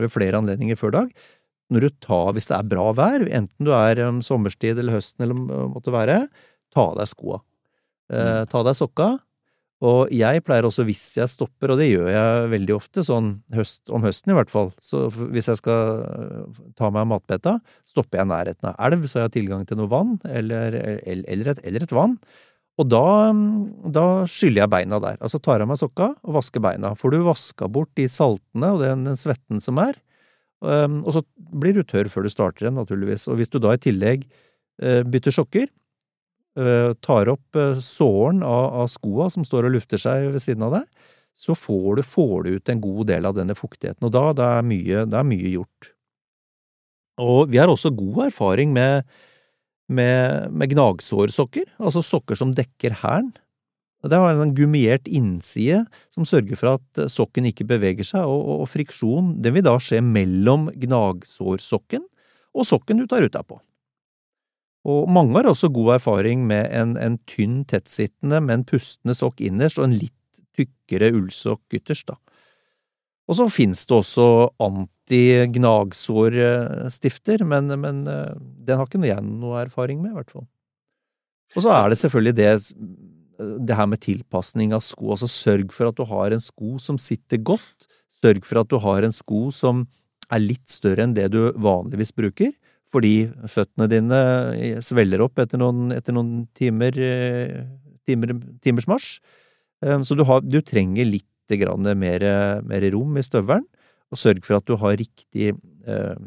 ved 0.00 0.12
flere 0.14 0.40
anledninger 0.40 0.78
før 0.80 0.94
dag, 0.96 1.12
når 1.70 1.86
du 1.86 1.96
tar, 2.02 2.32
hvis 2.34 2.48
det 2.50 2.56
er 2.56 2.68
bra 2.70 2.90
vær, 2.96 3.24
enten 3.28 3.66
du 3.66 3.72
er 3.76 4.00
um, 4.08 4.20
sommerstid 4.24 4.80
eller 4.80 4.98
høsten 4.98 5.26
eller 5.26 5.38
uh, 5.52 5.66
måtte 5.70 5.94
være, 5.94 6.24
ta 6.74 6.90
av 6.90 6.96
deg 6.98 7.10
skoa. 7.10 7.40
Eh, 8.10 8.44
ta 8.50 8.60
av 8.60 8.66
deg 8.66 8.78
sokka. 8.78 9.12
Og 9.86 10.10
jeg 10.12 10.42
pleier 10.44 10.66
også, 10.68 10.84
hvis 10.84 11.02
jeg 11.16 11.30
stopper, 11.32 11.72
og 11.72 11.78
det 11.80 11.86
gjør 11.88 12.10
jeg 12.12 12.50
veldig 12.52 12.74
ofte, 12.74 13.04
sånn 13.06 13.30
høst, 13.56 13.80
om 13.88 14.04
høsten 14.04 14.34
i 14.34 14.36
hvert 14.36 14.52
fall, 14.52 14.68
så 14.84 15.06
hvis 15.08 15.48
jeg 15.48 15.60
skal 15.62 16.02
uh, 16.04 16.58
ta 16.76 16.90
meg 16.92 17.08
matbeta, 17.08 17.56
stopper 17.88 18.20
jeg 18.20 18.28
nærheten 18.28 18.70
av 18.70 18.76
elv, 18.90 19.06
så 19.08 19.22
jeg 19.22 19.28
har 19.28 19.34
tilgang 19.38 19.64
til 19.66 19.80
noe 19.80 19.90
vann, 19.90 20.18
eller, 20.28 20.76
eller, 21.00 21.54
et, 21.54 21.64
eller 21.64 21.86
et 21.86 21.96
vann. 21.96 22.18
Og 22.78 22.86
da, 22.88 23.32
da 23.92 24.04
skyller 24.30 24.62
jeg 24.62 24.72
beina 24.72 25.00
der. 25.02 25.18
Altså 25.20 25.40
tar 25.42 25.60
av 25.60 25.68
meg 25.68 25.80
sokka 25.80 26.12
og 26.22 26.36
vasker 26.38 26.62
beina. 26.64 26.94
Får 26.96 27.12
du 27.12 27.24
vaska 27.26 27.68
bort 27.68 27.90
de 27.98 28.06
saltene 28.08 28.70
og 28.76 28.84
den, 28.84 29.02
den 29.08 29.18
svetten 29.18 29.60
som 29.60 29.80
er, 29.82 29.98
og 30.60 31.12
så 31.14 31.22
blir 31.36 31.76
du 31.76 31.84
tørr 31.88 32.10
før 32.12 32.26
du 32.26 32.32
starter 32.32 32.66
igjen, 32.66 32.76
naturligvis. 32.76 33.26
Og 33.32 33.38
hvis 33.40 33.52
du 33.52 33.58
da 33.62 33.72
i 33.74 33.80
tillegg 33.80 34.26
uh, 34.82 35.00
bytter 35.08 35.34
sokker, 35.34 35.70
uh, 36.60 36.92
tar 37.00 37.30
opp 37.32 37.56
uh, 37.56 37.80
sålen 37.80 38.44
av, 38.44 38.82
av 38.82 38.90
skoa 38.92 39.30
som 39.32 39.46
står 39.46 39.68
og 39.68 39.78
lufter 39.78 40.00
seg 40.00 40.30
ved 40.34 40.44
siden 40.44 40.66
av 40.68 40.76
deg, 40.80 41.08
så 41.40 41.56
får 41.56 42.00
du, 42.00 42.04
får 42.04 42.36
du 42.44 42.52
ut 42.58 42.68
en 42.68 42.82
god 42.82 43.08
del 43.08 43.28
av 43.28 43.38
denne 43.38 43.56
fuktigheten. 43.56 44.04
Og 44.04 44.12
da, 44.12 44.26
da 44.36 44.52
er 44.58 44.68
mye, 44.68 45.06
det 45.08 45.16
er 45.16 45.28
mye 45.28 45.54
gjort. 45.54 45.92
Og 47.20 47.52
vi 47.52 47.60
har 47.60 47.70
også 47.70 47.92
god 47.96 48.26
erfaring 48.28 48.74
med 48.76 49.08
med, 49.90 50.50
med 50.54 50.72
gnagsårsokker, 50.72 51.66
altså 51.82 52.02
sokker 52.04 52.38
som 52.38 52.54
dekker 52.56 53.00
hælen. 53.02 53.32
Det 54.00 54.16
har 54.16 54.32
en 54.32 54.54
gummiert 54.56 55.08
innside 55.12 55.82
som 56.14 56.24
sørger 56.24 56.56
for 56.56 56.78
at 56.78 57.00
sokken 57.12 57.50
ikke 57.50 57.66
beveger 57.68 58.06
seg, 58.06 58.24
og, 58.24 58.62
og, 58.62 58.68
friksjon 58.72 59.34
den 59.44 59.58
vil 59.58 59.66
da 59.66 59.74
skje 59.82 60.00
mellom 60.04 60.70
gnagsårsokken 60.72 62.06
og 62.56 62.66
sokken 62.66 63.02
du 63.02 63.04
tar 63.10 63.26
ruta 63.26 63.42
på. 63.44 63.58
Og 64.88 65.10
mange 65.12 65.36
har 65.36 65.50
også 65.50 65.68
god 65.68 65.98
erfaring 65.98 66.46
med 66.48 66.70
en, 66.72 66.96
en 66.96 67.18
tynn, 67.28 67.60
tettsittende, 67.68 68.40
men 68.40 68.64
pustende 68.64 69.12
sokk 69.18 69.42
innerst 69.44 69.76
og 69.76 69.90
en 69.90 69.98
litt 70.00 70.16
tykkere 70.56 71.12
ullsokk 71.12 71.76
ytterst, 71.76 72.08
da. 72.08 72.16
Og 73.30 73.36
så 73.38 73.46
finnes 73.52 73.84
det 73.86 73.94
også 73.94 74.24
anti-gnagsårstifter, 75.10 77.42
men, 77.44 77.66
men 77.80 78.06
eh, 78.08 78.34
den 78.38 78.78
har 78.78 78.86
ikke 78.86 79.06
jeg 79.06 79.22
noe 79.24 79.64
erfaring 79.64 80.02
med, 80.02 80.10
i 80.12 80.14
hvert 80.18 80.30
fall. 80.30 80.46
Og 81.56 81.62
så 81.64 81.70
er 81.74 81.88
det 81.90 81.98
selvfølgelig 81.98 82.36
det, 82.38 82.74
det 83.66 83.76
her 83.76 83.86
med 83.90 84.00
tilpasning 84.04 84.72
av 84.76 84.80
sko, 84.86 85.10
altså 85.14 85.28
sørg 85.30 85.72
for 85.74 85.84
at 85.90 85.96
du 85.98 86.04
har 86.06 86.30
en 86.32 86.40
sko 86.42 86.78
som 86.78 86.98
sitter 87.00 87.38
godt, 87.42 87.86
sørg 88.20 88.44
for 88.46 88.58
at 88.62 88.70
du 88.70 88.78
har 88.82 89.02
en 89.02 89.12
sko 89.14 89.50
som 89.54 89.86
er 90.30 90.38
litt 90.44 90.68
større 90.70 91.02
enn 91.02 91.14
det 91.16 91.28
du 91.34 91.52
vanligvis 91.58 92.12
bruker, 92.14 92.52
fordi 92.90 93.30
føttene 93.50 93.86
dine 93.90 94.20
svelger 94.82 95.20
opp 95.22 95.38
etter 95.42 95.58
noen, 95.58 95.92
etter 95.94 96.12
noen 96.14 96.48
timer, 96.58 96.92
eh, 96.98 97.64
timer, 98.06 98.28
timers 98.62 98.86
marsj. 98.90 99.20
Eh, 99.82 100.02
Så 100.06 100.14
du, 100.14 100.22
har, 100.26 100.40
du 100.42 100.60
trenger 100.62 101.04
litt 101.06 101.26
mer, 101.50 102.22
mer 102.62 102.82
rom 102.94 103.16
i 103.18 103.22
støvelen, 103.26 103.66
og 104.10 104.18
sørg 104.18 104.42
for 104.46 104.58
at 104.58 104.66
du 104.66 104.76
har 104.80 104.98
riktig 104.98 105.52
eh, 105.52 106.18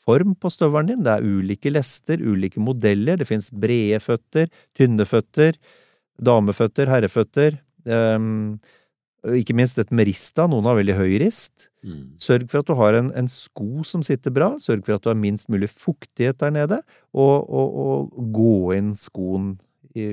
form 0.00 0.34
på 0.38 0.50
støvelen 0.52 0.92
din. 0.94 1.04
Det 1.06 1.14
er 1.14 1.26
ulike 1.26 1.72
lester, 1.72 2.22
ulike 2.22 2.62
modeller, 2.62 3.20
det 3.20 3.28
finnes 3.28 3.50
brede 3.52 4.00
føtter, 4.02 4.50
tynne 4.76 5.06
føtter, 5.08 5.58
dameføtter, 6.20 6.90
herreføtter, 6.90 7.60
eh, 7.86 8.28
ikke 9.36 9.54
minst 9.56 9.78
et 9.80 9.90
med 9.92 10.08
rista, 10.08 10.46
noen 10.48 10.64
har 10.64 10.78
veldig 10.78 10.96
høy 10.96 11.18
rist. 11.20 11.68
Mm. 11.84 12.16
Sørg 12.20 12.46
for 12.48 12.62
at 12.62 12.70
du 12.70 12.76
har 12.78 12.96
en, 12.96 13.10
en 13.16 13.28
sko 13.28 13.84
som 13.86 14.04
sitter 14.06 14.32
bra, 14.32 14.54
sørg 14.62 14.86
for 14.86 14.96
at 14.96 15.04
du 15.04 15.10
har 15.12 15.18
minst 15.18 15.50
mulig 15.52 15.68
fuktighet 15.72 16.40
der 16.40 16.54
nede, 16.54 16.80
og, 17.12 17.44
og, 17.44 17.74
og 18.16 18.30
gå 18.34 18.54
inn 18.78 18.94
skoen 18.98 19.54
i, 19.94 20.10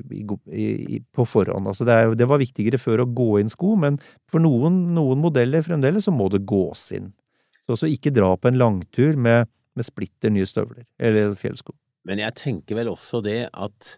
i, 0.98 1.00
på 1.14 1.26
forhånd. 1.28 1.70
Altså 1.70 1.86
det, 1.88 1.96
er, 1.96 2.16
det 2.18 2.28
var 2.30 2.42
viktigere 2.42 2.80
før 2.82 3.04
å 3.04 3.10
gå 3.20 3.30
inn 3.42 3.52
sko, 3.52 3.76
men 3.80 4.00
for 4.32 4.44
noen, 4.44 4.80
noen 4.96 5.22
modeller 5.22 5.66
fremdeles 5.66 6.08
så 6.08 6.14
må 6.16 6.30
det 6.34 6.46
gås 6.50 6.90
inn. 6.98 7.12
Så, 7.60 7.76
også 7.76 7.92
ikke 7.92 8.14
dra 8.16 8.32
på 8.40 8.50
en 8.50 8.60
langtur 8.60 9.20
med, 9.20 9.50
med 9.78 9.88
splitter 9.88 10.34
nye 10.34 10.48
støvler, 10.50 10.86
eller 10.98 11.36
fjellsko. 11.40 11.76
Men 12.08 12.22
jeg 12.24 12.38
tenker 12.40 12.80
vel 12.80 12.92
også 12.94 13.22
det 13.26 13.42
at 13.52 13.98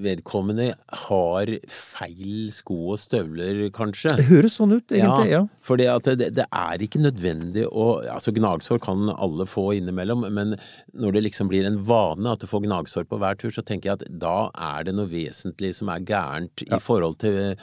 vedkommende 0.00 0.70
har 1.06 1.50
feil 1.68 2.48
sko 2.54 2.76
og 2.94 2.98
støvler, 3.02 3.66
kanskje. 3.76 4.14
Det 4.16 4.26
høres 4.30 4.56
sånn 4.56 4.72
ut, 4.76 4.94
egentlig, 4.96 5.30
ja. 5.34 5.42
Fordi 5.66 5.86
For 5.90 6.16
det, 6.16 6.30
det 6.38 6.46
er 6.48 6.84
ikke 6.86 7.02
nødvendig 7.04 7.66
å 7.68 7.88
Altså, 8.10 8.32
gnagsår 8.36 8.80
kan 8.82 9.10
alle 9.12 9.46
få 9.46 9.66
innimellom, 9.76 10.24
men 10.32 10.54
når 10.96 11.12
det 11.18 11.22
liksom 11.28 11.50
blir 11.52 11.66
en 11.68 11.80
vane 11.86 12.32
at 12.32 12.40
du 12.40 12.48
får 12.50 12.64
gnagsår 12.64 13.04
på 13.10 13.18
hver 13.20 13.36
tur, 13.40 13.50
så 13.54 13.62
tenker 13.66 13.90
jeg 13.92 13.98
at 14.00 14.06
da 14.22 14.50
er 14.56 14.84
det 14.88 14.94
noe 14.96 15.10
vesentlig 15.10 15.74
som 15.76 15.92
er 15.92 16.00
gærent 16.08 16.64
Ja. 16.66 16.76
i 16.76 16.80
forhold 16.80 17.18
til, 17.22 17.56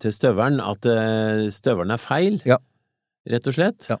til 0.00 0.12
støvelen. 0.16 0.60
At 0.64 0.86
eh, 0.88 1.48
støvelen 1.52 1.92
er 1.92 2.00
feil, 2.02 2.40
Ja. 2.48 2.58
rett 3.28 3.46
og 3.52 3.54
slett. 3.58 3.90
Ja. 3.92 3.98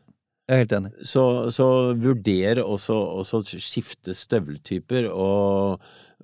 Jeg 0.48 0.56
er 0.56 0.62
helt 0.64 0.72
enig. 0.74 0.90
Så, 1.06 1.22
så 1.54 1.66
vurder 1.94 2.58
også, 2.64 2.96
å 3.22 3.42
skifte 3.46 4.12
støveltyper, 4.12 5.06
og 5.14 5.78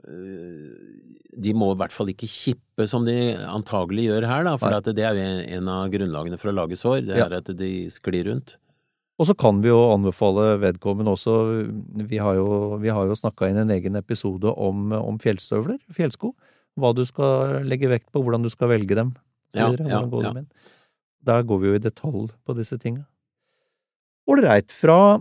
de 0.07 1.53
må 1.55 1.73
i 1.73 1.79
hvert 1.79 1.95
fall 1.95 2.11
ikke 2.13 2.29
kippe 2.31 2.87
som 2.91 3.05
de 3.07 3.15
antagelig 3.49 4.09
gjør 4.09 4.27
her, 4.31 4.47
da, 4.49 4.55
for 4.61 4.75
at 4.75 4.89
det 4.97 5.05
er 5.05 5.19
jo 5.19 5.27
en, 5.27 5.43
en 5.59 5.69
av 5.75 5.91
grunnlagene 5.93 6.39
for 6.41 6.51
å 6.53 6.57
lage 6.57 6.79
sår, 6.79 7.05
det 7.07 7.19
Ja. 7.19 7.27
er 7.29 7.39
at 7.41 7.51
de 7.59 7.71
sklir 7.93 8.31
rundt. 8.31 8.57
Og 9.19 9.27
så 9.27 9.35
kan 9.35 9.59
vi 9.61 9.69
jo 9.73 9.79
anbefale 9.91 10.61
vedkommende 10.63 11.11
også 11.11 11.33
Vi 12.07 12.21
har 12.23 12.37
jo, 12.39 12.79
vi 12.79 12.89
har 12.95 13.09
jo 13.11 13.17
snakka 13.19 13.49
inn 13.51 13.59
en 13.59 13.73
egen 13.75 13.97
episode 13.99 14.47
om, 14.55 14.93
om 14.95 15.19
fjellstøvler, 15.19 15.81
fjellsko. 15.91 16.31
Hva 16.79 16.93
du 16.95 17.03
skal 17.05 17.65
legge 17.67 17.91
vekt 17.91 18.13
på, 18.15 18.23
hvordan 18.23 18.45
du 18.47 18.49
skal 18.53 18.71
velge 18.71 18.95
dem. 18.95 19.17
Ja, 19.57 19.71
videre, 19.73 19.89
ja, 19.89 19.99
hvordan 19.99 20.11
går 20.13 20.23
ja. 20.23 20.29
det 20.31 20.35
med. 20.45 20.75
Der 21.27 21.43
går 21.43 21.59
vi 21.59 21.67
jo 21.73 21.75
i 21.75 21.83
detalj 21.83 22.29
på 22.47 22.55
disse 22.55 22.79
tinga. 22.79 23.09
Ålreit. 24.31 24.71
Fra, 24.71 25.19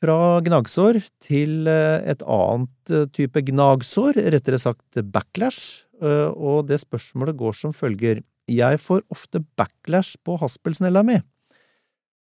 fra 0.00 0.40
gnagsår 0.44 1.00
til 1.24 1.68
eh, 1.70 2.04
et 2.12 2.22
annet 2.22 2.92
eh, 2.92 3.08
type 3.16 3.42
gnagsår, 3.50 4.20
rettere 4.34 4.60
sagt 4.62 5.00
backlash, 5.12 5.86
Eh, 6.02 6.30
og 6.36 6.66
det 6.68 6.80
spørsmålet 6.82 7.36
går 7.38 7.56
som 7.56 7.74
følger. 7.76 8.22
Jeg 8.50 8.80
får 8.82 9.02
ofte 9.12 9.42
backlash 9.58 10.18
på 10.24 10.36
haspelsnella 10.40 11.02
mi. 11.06 11.18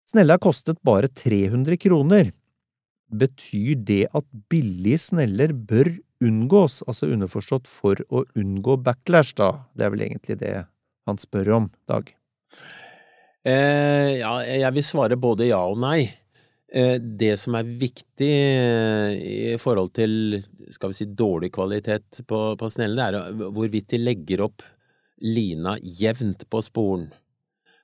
Snella 0.09 0.39
kostet 0.41 0.79
bare 0.85 1.09
300 1.11 1.77
kroner. 1.77 2.31
Betyr 3.09 3.75
det 3.85 4.05
at 4.15 4.25
billige 4.49 5.01
sneller 5.01 5.53
bør 5.53 5.91
unngås, 6.23 6.81
altså 6.87 7.09
underforstått 7.13 7.67
for 7.69 7.99
å 8.09 8.25
unngå 8.37 8.77
backlash, 8.83 9.35
da? 9.37 9.65
Det 9.73 9.85
er 9.85 9.93
vel 9.93 10.05
egentlig 10.07 10.39
det 10.41 10.55
han 11.07 11.21
spør 11.21 11.53
om, 11.57 11.69
Dag? 11.89 12.09
Eh, 13.47 14.19
ja, 14.19 14.33
jeg 14.43 14.73
vil 14.75 14.85
svare 14.85 15.17
både 15.17 15.47
ja 15.49 15.61
og 15.63 15.79
nei. 15.81 16.09
Eh, 16.71 16.97
det 17.01 17.33
som 17.41 17.55
er 17.57 17.69
viktig 17.81 18.29
eh, 18.29 19.13
i 19.53 19.55
forhold 19.61 19.93
til 19.97 20.43
skal 20.69 20.91
vi 20.91 20.99
si, 20.99 21.07
dårlig 21.17 21.49
kvalitet 21.55 22.21
på, 22.29 22.41
på 22.59 22.69
snellene, 22.69 23.07
er 23.09 23.49
hvorvidt 23.55 23.89
de 23.95 24.01
legger 24.03 24.45
opp 24.45 24.61
lina 25.25 25.75
jevnt 25.81 26.45
på 26.49 26.61
sporen. 26.61 27.09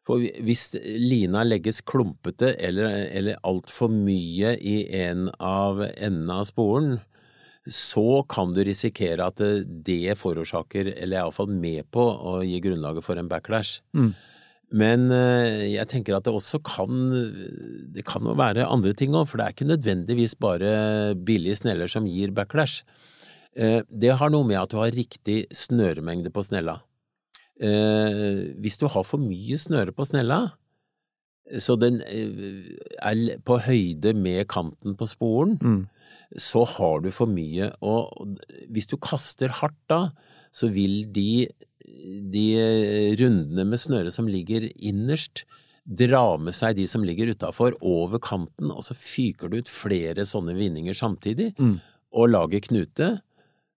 For 0.06 0.22
hvis 0.22 0.76
lina 1.02 1.42
legges 1.48 1.82
klumpete 1.82 2.54
eller, 2.62 2.86
eller 3.10 3.42
altfor 3.42 3.90
mye 3.90 4.54
i 4.62 4.78
en 5.02 5.32
av 5.42 5.82
endene 5.82 6.38
av 6.44 6.46
sporen, 6.46 7.00
så 7.66 8.22
kan 8.30 8.54
du 8.54 8.62
risikere 8.62 9.26
at 9.26 9.42
det 9.66 10.14
forårsaker, 10.20 10.92
eller 10.94 11.18
er 11.18 11.24
iallfall 11.24 11.50
med 11.50 11.90
på 11.90 12.04
å 12.06 12.38
gi 12.46 12.60
grunnlaget 12.62 13.08
for 13.08 13.18
en 13.18 13.32
backlash. 13.32 13.80
Mm. 13.98 14.14
Men 14.74 15.12
eh, 15.14 15.76
jeg 15.76 15.88
tenker 15.92 16.16
at 16.18 16.26
det 16.26 16.34
også 16.34 16.58
kan 16.66 17.12
Det 17.94 18.06
kan 18.08 18.26
jo 18.26 18.34
være 18.38 18.66
andre 18.66 18.96
ting 18.98 19.14
òg, 19.14 19.28
for 19.30 19.38
det 19.38 19.46
er 19.46 19.56
ikke 19.56 19.70
nødvendigvis 19.70 20.36
bare 20.42 21.16
billige 21.16 21.60
sneller 21.62 21.92
som 21.92 22.08
gir 22.10 22.34
backlash. 22.36 22.82
Eh, 23.56 23.82
det 23.88 24.18
har 24.20 24.34
noe 24.34 24.48
med 24.48 24.60
at 24.60 24.74
du 24.74 24.80
har 24.82 24.94
riktig 24.96 25.46
snøremengde 25.54 26.34
på 26.34 26.44
snella. 26.44 26.80
Eh, 27.62 28.52
hvis 28.60 28.80
du 28.82 28.88
har 28.92 29.06
for 29.08 29.22
mye 29.22 29.58
snøre 29.60 29.96
på 29.96 30.08
snella, 30.08 30.58
så 31.62 31.76
den 31.78 32.02
er 32.02 33.38
på 33.46 33.60
høyde 33.62 34.16
med 34.18 34.48
kanten 34.50 34.96
på 34.98 35.06
sporen, 35.08 35.60
mm. 35.62 35.84
så 36.42 36.66
har 36.66 37.04
du 37.06 37.12
for 37.14 37.30
mye, 37.30 37.70
og 37.86 38.10
hvis 38.74 38.90
du 38.90 38.98
kaster 38.98 39.54
hardt 39.62 39.78
da, 39.92 40.08
så 40.56 40.72
vil 40.74 41.04
de 41.14 41.46
de 42.32 42.46
eh, 42.60 43.14
rundene 43.20 43.66
med 43.68 43.82
snøre 43.82 44.14
som 44.14 44.30
ligger 44.30 44.68
innerst, 44.76 45.46
dra 45.86 46.34
med 46.42 46.56
seg 46.58 46.80
de 46.80 46.88
som 46.90 47.04
ligger 47.06 47.30
utafor, 47.36 47.76
over 47.86 48.22
kanten, 48.24 48.72
og 48.74 48.82
så 48.88 48.98
fyker 48.98 49.52
du 49.52 49.60
ut 49.62 49.70
flere 49.70 50.26
sånne 50.26 50.56
vinninger 50.58 50.98
samtidig, 50.98 51.52
mm. 51.60 51.78
og 52.18 52.32
lager 52.34 52.64
knute. 52.66 53.16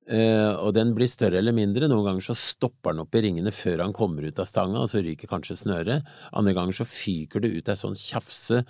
Uh, 0.09 0.57
og 0.64 0.73
den 0.73 0.94
blir 0.97 1.11
større 1.11 1.37
eller 1.37 1.53
mindre. 1.53 1.85
Noen 1.85 2.07
ganger 2.07 2.25
så 2.31 2.37
stopper 2.38 2.94
den 2.94 3.03
opp 3.03 3.16
i 3.18 3.21
ringene 3.27 3.53
før 3.53 3.83
han 3.85 3.92
kommer 3.92 4.25
ut 4.25 4.40
av 4.40 4.49
stanga, 4.49 4.81
og 4.81 4.88
så 4.88 5.03
ryker 5.05 5.29
kanskje 5.29 5.59
snøret. 5.61 6.09
Andre 6.33 6.55
ganger 6.57 6.79
så 6.79 6.87
fyker 6.88 7.44
det 7.44 7.51
ut 7.59 7.68
ei 7.68 7.77
sånn 7.77 7.99
tjafse 7.99 8.62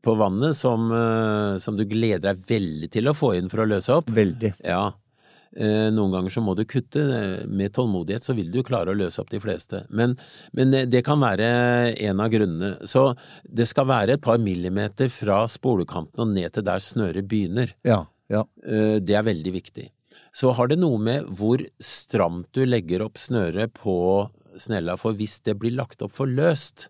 på 0.00 0.14
vannet 0.16 0.56
som, 0.56 0.88
uh, 0.88 1.60
som, 1.60 1.76
du 1.76 1.84
gleder 1.84 2.30
deg 2.30 2.48
veldig 2.48 2.88
til 2.96 3.12
å 3.12 3.16
få 3.18 3.34
inn 3.36 3.52
for 3.52 3.60
å 3.60 3.68
løse 3.68 4.00
opp. 4.00 4.08
Veldig. 4.16 4.54
Ja, 4.64 4.86
Eh, 4.86 5.09
noen 5.56 6.12
ganger 6.14 6.30
så 6.30 6.42
må 6.44 6.54
du 6.54 6.62
kutte. 6.68 7.02
Eh, 7.02 7.46
med 7.50 7.74
tålmodighet 7.74 8.22
så 8.22 8.36
vil 8.38 8.50
du 8.54 8.60
klare 8.66 8.92
å 8.92 8.98
løse 8.98 9.20
opp 9.22 9.30
de 9.32 9.40
fleste. 9.42 9.82
Men, 9.90 10.16
men, 10.52 10.74
eh, 10.74 10.86
det 10.86 11.02
kan 11.06 11.20
være 11.20 11.50
en 11.98 12.22
av 12.22 12.30
grunnene. 12.30 12.86
Så 12.86 13.10
det 13.44 13.66
skal 13.70 13.88
være 13.90 14.14
et 14.14 14.22
par 14.22 14.38
millimeter 14.38 15.10
fra 15.10 15.42
spolekanten 15.50 16.22
og 16.22 16.34
ned 16.34 16.54
til 16.54 16.66
der 16.66 16.84
snøret 16.84 17.28
begynner. 17.30 17.74
Ja, 17.86 18.04
ja. 18.30 18.44
Det 18.62 19.16
er 19.16 19.26
veldig 19.26 19.52
viktig. 19.56 19.88
Så 20.30 20.52
har 20.54 20.70
det 20.70 20.78
noe 20.78 21.00
med 21.02 21.26
hvor 21.34 21.62
stramt 21.82 22.52
du 22.54 22.62
legger 22.62 23.02
opp 23.02 23.18
snøret 23.18 23.74
på 23.74 24.30
snella, 24.54 24.94
for 25.00 25.16
hvis 25.18 25.40
det 25.46 25.56
blir 25.58 25.74
lagt 25.74 26.02
opp 26.06 26.14
for 26.14 26.30
løst, 26.30 26.86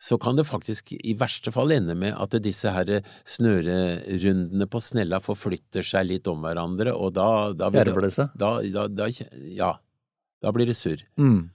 så 0.00 0.16
kan 0.20 0.38
det 0.38 0.46
faktisk 0.48 0.94
i 0.96 1.12
verste 1.18 1.52
fall 1.52 1.74
ende 1.74 1.94
med 1.98 2.14
at 2.16 2.32
disse 2.40 2.72
her 2.72 3.02
snørerundene 3.28 4.66
på 4.70 4.80
snella 4.80 5.20
forflytter 5.20 5.84
seg 5.84 6.08
litt 6.08 6.30
om 6.30 6.40
hverandre, 6.44 6.94
og 6.96 7.12
da 7.18 7.52
da, 7.52 7.68
det 8.08 8.14
seg? 8.14 8.32
Da, 8.40 8.54
da, 8.64 8.86
da, 8.88 9.10
ja, 9.52 9.74
da 10.40 10.54
blir 10.56 10.70
det 10.70 10.78
surr. 10.78 11.04
Mm. 11.20 11.50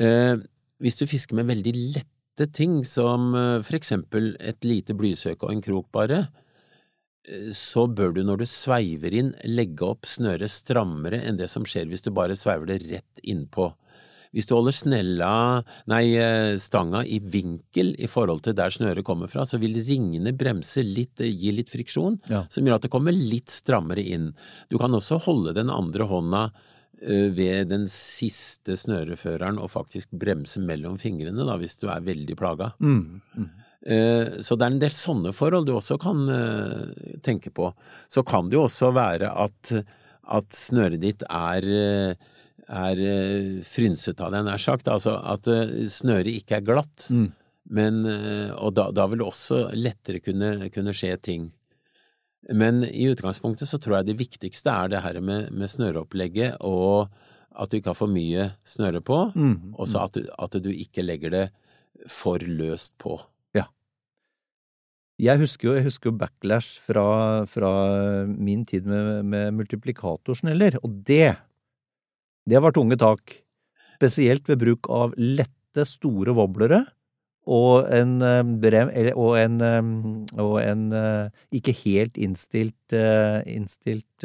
Eh, 0.00 0.40
hvis 0.82 0.98
du 0.98 1.04
fisker 1.06 1.36
med 1.38 1.50
veldig 1.52 1.74
lette 1.76 2.48
ting, 2.56 2.80
som 2.88 3.34
eh, 3.36 3.60
for 3.66 3.78
eksempel 3.78 4.32
et 4.40 4.64
lite 4.66 4.96
blysøke 4.96 5.44
og 5.44 5.52
en 5.52 5.62
krok 5.64 5.90
bare, 5.94 6.24
eh, 7.28 7.52
så 7.54 7.84
bør 7.86 8.16
du 8.16 8.24
når 8.24 8.42
du 8.42 8.48
sveiver 8.48 9.14
inn, 9.20 9.34
legge 9.44 9.86
opp 9.86 10.08
snøret 10.08 10.50
strammere 10.50 11.20
enn 11.20 11.36
det 11.40 11.52
som 11.52 11.68
skjer 11.68 11.92
hvis 11.92 12.08
du 12.08 12.14
bare 12.16 12.38
sveiver 12.38 12.72
det 12.72 12.80
rett 12.88 13.24
innpå. 13.28 13.74
Hvis 14.34 14.48
du 14.50 14.56
holder 14.56 14.74
snella, 14.74 15.32
nei, 15.90 16.02
eh, 16.18 16.56
stanga 16.58 17.04
i 17.06 17.20
vinkel 17.22 17.92
i 18.02 18.08
forhold 18.10 18.42
til 18.44 18.56
der 18.58 18.72
snøret 18.74 19.06
kommer 19.06 19.30
fra, 19.30 19.46
så 19.46 19.60
vil 19.62 19.78
ringene 19.86 20.34
bremse 20.34 20.82
litt, 20.82 21.20
eh, 21.22 21.30
gi 21.30 21.52
litt 21.54 21.70
friksjon, 21.70 22.18
ja. 22.28 22.42
som 22.50 22.66
gjør 22.66 22.80
at 22.80 22.88
det 22.88 22.92
kommer 22.92 23.14
litt 23.14 23.54
strammere 23.54 24.02
inn. 24.02 24.32
Du 24.68 24.78
kan 24.82 24.90
også 24.90 25.20
holde 25.28 25.54
den 25.54 25.70
andre 25.70 26.08
hånda 26.10 26.42
eh, 27.00 27.30
ved 27.30 27.70
den 27.70 27.86
siste 27.86 28.74
snøreføreren 28.80 29.62
og 29.62 29.70
faktisk 29.70 30.10
bremse 30.10 30.58
mellom 30.58 30.98
fingrene 30.98 31.46
da, 31.46 31.54
hvis 31.60 31.78
du 31.78 31.86
er 31.92 32.02
veldig 32.02 32.38
plaga. 32.40 32.72
Mm. 32.82 33.20
Mm. 33.38 33.52
Så 33.84 34.56
det 34.56 34.64
er 34.64 34.70
en 34.72 34.80
del 34.80 34.92
sånne 34.96 35.30
forhold 35.36 35.66
du 35.68 35.74
også 35.76 35.98
kan 36.00 36.22
tenke 37.20 37.50
på. 37.52 37.66
Så 38.08 38.22
kan 38.24 38.48
det 38.48 38.56
jo 38.56 38.62
også 38.64 38.88
være 38.96 39.28
at, 39.28 39.72
at 40.24 40.56
snøret 40.56 41.02
ditt 41.02 41.20
er 41.28 41.66
er 42.68 43.00
frynset 43.66 44.20
av 44.24 44.34
jeg 44.34 44.46
nær 44.46 44.62
sagt. 44.62 44.88
Altså 44.88 45.16
at 45.20 45.48
eh, 45.52 45.84
snøret 45.90 46.32
ikke 46.32 46.58
er 46.58 46.66
glatt. 46.66 47.08
Mm. 47.10 47.28
Men, 47.74 48.00
eh, 48.08 48.52
og 48.54 48.74
da, 48.76 48.90
da, 48.94 49.06
vil 49.08 49.22
det 49.22 49.28
også 49.28 49.66
lettere 49.76 50.20
kunne, 50.24 50.70
kunne, 50.72 50.94
skje 50.96 51.16
ting. 51.20 51.50
Men 52.52 52.82
i 52.84 53.08
utgangspunktet 53.08 53.70
så 53.70 53.80
tror 53.80 53.98
jeg 53.98 54.10
det 54.10 54.20
viktigste 54.20 54.72
er 54.72 54.90
det 54.92 55.04
her 55.04 55.20
med, 55.24 55.48
med 55.52 55.70
snøreopplegget 55.72 56.58
og 56.60 57.08
at 57.54 57.70
du 57.70 57.78
ikke 57.78 57.92
har 57.92 57.96
for 57.96 58.10
mye 58.10 58.48
snøre 58.66 59.00
på, 59.04 59.16
mm. 59.30 59.76
og 59.78 59.86
så 59.88 60.02
at, 60.08 60.18
at, 60.18 60.56
du 60.58 60.72
ikke 60.72 61.04
legger 61.04 61.30
det 61.30 61.44
for 62.10 62.42
løst 62.42 62.96
på. 63.00 63.14
Ja. 63.54 63.68
Jeg 65.22 65.38
husker 65.40 65.70
jo, 65.70 65.76
jeg 65.78 65.86
husker 65.86 66.10
jo 66.10 66.18
backlash 66.18 66.82
fra, 66.82 67.46
fra 67.48 67.70
min 68.26 68.66
tid 68.66 68.90
med, 68.90 69.22
med 69.30 69.54
multiplikatorsneller, 69.60 70.80
og 70.82 70.98
det 71.06 71.36
det 72.48 72.60
var 72.60 72.74
tunge 72.76 72.98
tak, 73.00 73.38
spesielt 73.96 74.48
ved 74.50 74.60
bruk 74.60 74.90
av 74.92 75.14
lette, 75.18 75.84
store 75.88 76.30
wobblere 76.36 76.84
og 77.46 77.92
en, 77.92 78.22
eh, 78.22 78.42
brem, 78.42 78.90
og 79.16 79.36
en, 79.38 79.60
eh, 79.60 80.40
og 80.40 80.60
en 80.62 80.92
eh, 80.92 81.28
ikke 81.52 81.74
helt 81.84 82.16
innstilt, 82.16 82.92
innstilt 83.46 84.24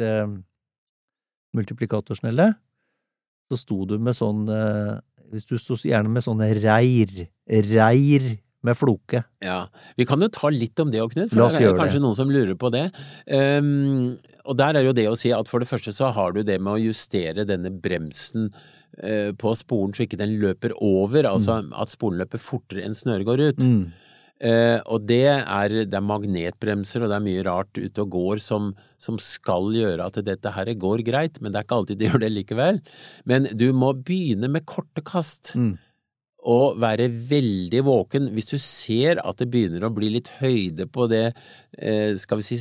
multiplikatorsnelle. 1.52 2.54
Så 3.50 3.58
sto 3.58 3.84
du 3.84 3.98
med 3.98 4.14
sånn 4.14 4.46
Hvis 5.30 5.46
du 5.46 5.56
sto 5.58 5.74
gjerne 5.74 6.10
med 6.10 6.22
sånne 6.22 6.48
reir, 6.58 7.28
reir 7.46 8.24
med 8.66 8.76
floke. 8.76 9.22
Ja, 9.44 9.68
Vi 9.96 10.06
kan 10.08 10.20
jo 10.20 10.28
ta 10.32 10.50
litt 10.52 10.78
om 10.82 10.90
det 10.92 11.00
òg, 11.02 11.14
Knut, 11.14 11.32
for 11.32 11.46
det 11.46 11.62
er 11.64 11.78
kanskje 11.78 11.98
det. 11.98 12.04
noen 12.04 12.18
som 12.18 12.32
lurer 12.32 12.58
på 12.60 12.70
det. 12.74 12.90
Um, 13.26 14.18
og 14.44 14.58
der 14.58 14.76
er 14.76 14.84
jo 14.84 14.96
det 14.96 15.08
å 15.08 15.16
si 15.18 15.32
at 15.32 15.48
for 15.48 15.62
det 15.62 15.70
første 15.70 15.94
så 15.94 16.12
har 16.16 16.36
du 16.36 16.42
det 16.42 16.60
med 16.60 16.74
å 16.76 16.82
justere 16.82 17.46
denne 17.48 17.72
bremsen 17.72 18.50
uh, 18.50 19.32
på 19.32 19.56
sporen 19.56 19.96
så 19.96 20.04
ikke 20.04 20.20
den 20.20 20.38
løper 20.42 20.76
over, 20.76 21.28
altså 21.28 21.60
mm. 21.64 21.74
at 21.80 21.92
sporen 21.92 22.20
løper 22.20 22.42
fortere 22.42 22.84
enn 22.84 22.96
snøret 22.96 23.28
går 23.28 23.44
ut. 23.48 23.64
Mm. 23.64 23.82
Uh, 24.40 24.78
og 24.88 25.04
det 25.04 25.26
er, 25.28 25.74
det 25.84 25.96
er, 25.96 26.04
magnetbremser 26.04 27.04
og 27.04 27.10
det 27.12 27.16
er 27.18 27.24
mye 27.26 27.42
rart 27.44 27.76
ute 27.76 28.06
og 28.06 28.14
går 28.14 28.40
som, 28.40 28.70
som, 28.96 29.18
skal 29.20 29.68
gjøre 29.76 30.06
at 30.06 30.16
dette 30.24 30.52
her 30.56 30.72
går 30.80 31.04
greit, 31.04 31.36
men 31.40 31.52
det 31.52 31.60
er 31.60 31.68
ikke 31.68 31.80
alltid 31.82 32.00
det 32.00 32.08
gjør 32.08 32.24
det 32.24 32.32
likevel. 32.32 32.80
Men 33.28 33.50
du 33.52 33.68
må 33.76 33.92
begynne 34.00 34.48
med 34.52 34.68
korte 34.68 35.04
kast. 35.04 35.52
Mm 35.56 35.76
å 36.48 36.72
være 36.80 37.08
veldig 37.28 37.80
våken 37.84 38.30
hvis 38.32 38.48
du 38.52 38.56
ser 38.62 39.20
at 39.20 39.40
det 39.40 39.48
begynner 39.52 39.84
å 39.84 39.92
bli 39.92 40.08
litt 40.14 40.30
høyde 40.38 40.86
på 40.92 41.04
det, 41.10 41.34
eh, 41.76 42.14
skal 42.20 42.40
vi 42.40 42.46
si, 42.46 42.58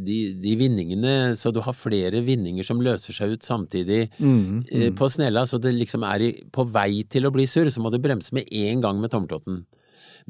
de, 0.00 0.18
de 0.40 0.54
vindingene, 0.56 1.36
så 1.36 1.52
du 1.52 1.60
har 1.64 1.76
flere 1.76 2.22
vinninger 2.24 2.64
som 2.66 2.80
løser 2.84 3.16
seg 3.16 3.36
ut 3.36 3.46
samtidig 3.46 4.06
mm, 4.16 4.64
eh, 4.70 4.86
mm. 4.88 4.96
på 4.98 5.10
snella, 5.12 5.44
så 5.48 5.60
det 5.60 5.74
liksom 5.76 6.06
er 6.08 6.26
på 6.54 6.64
vei 6.72 7.04
til 7.12 7.28
å 7.28 7.34
bli 7.34 7.44
surr, 7.50 7.68
så 7.72 7.84
må 7.84 7.92
du 7.92 8.00
bremse 8.00 8.34
med 8.36 8.48
en 8.48 8.84
gang 8.84 9.02
med 9.02 9.12
tommeltotten. 9.12 9.64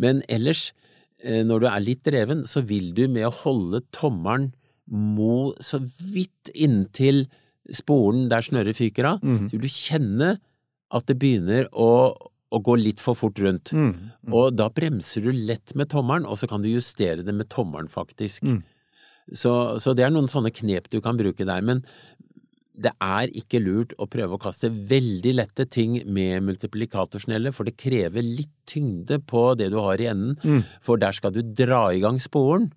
Men 0.01 0.25
ellers, 0.31 0.71
eh, 1.23 1.45
når 1.47 1.63
du 1.63 1.69
er 1.71 1.87
litt 1.87 2.03
dreven, 2.07 2.43
så 2.49 2.65
vil 2.67 2.91
du 2.97 3.07
med 3.07 3.29
å 3.29 3.37
holde 3.45 3.85
tommelen 3.95 4.51
mo 4.91 5.53
så 5.63 5.79
vidt 6.11 6.51
inntil 6.51 7.29
sporen 7.71 8.27
der 8.31 8.43
snørret 8.43 8.79
fyker 8.81 9.13
av, 9.13 9.23
mm. 9.23 9.47
så 9.47 9.55
vil 9.55 9.63
du 9.63 9.71
kjenne 9.71 10.31
at 10.91 11.07
det 11.07 11.21
begynner 11.23 11.69
å 11.71 11.91
å 12.51 12.59
gå 12.67 12.75
litt 12.81 13.01
for 13.03 13.15
fort 13.19 13.39
rundt. 13.39 13.71
Mm. 13.73 13.91
Mm. 14.27 14.35
Og 14.35 14.55
da 14.59 14.69
bremser 14.75 15.23
du 15.23 15.31
lett 15.33 15.75
med 15.79 15.91
tommelen, 15.93 16.27
og 16.27 16.39
så 16.41 16.49
kan 16.51 16.63
du 16.65 16.69
justere 16.73 17.23
det 17.27 17.35
med 17.35 17.49
tommelen, 17.53 17.89
faktisk. 17.91 18.43
Mm. 18.43 18.63
Så, 19.31 19.53
så 19.79 19.95
det 19.95 20.07
er 20.07 20.11
noen 20.11 20.31
sånne 20.31 20.51
knep 20.51 20.89
du 20.91 20.99
kan 21.05 21.19
bruke 21.21 21.47
der, 21.47 21.63
men 21.63 21.85
det 22.81 22.95
er 23.05 23.31
ikke 23.37 23.61
lurt 23.61 23.93
å 24.01 24.07
prøve 24.09 24.35
å 24.39 24.41
kaste 24.41 24.71
veldig 24.73 25.35
lette 25.37 25.67
ting 25.69 25.99
med 26.09 26.47
multiplikatorsnelle, 26.49 27.53
for 27.53 27.69
det 27.69 27.77
krever 27.79 28.25
litt 28.25 28.55
tyngde 28.71 29.21
på 29.29 29.51
det 29.61 29.69
du 29.75 29.79
har 29.83 30.01
i 30.01 30.09
enden, 30.11 30.37
Mm. 30.43 30.63
for 30.81 30.97
der 30.97 31.13
skal 31.13 31.33
du 31.33 31.43
dra 31.43 31.91
i 31.93 32.01
gang 32.01 32.19
sporen. 32.19 32.71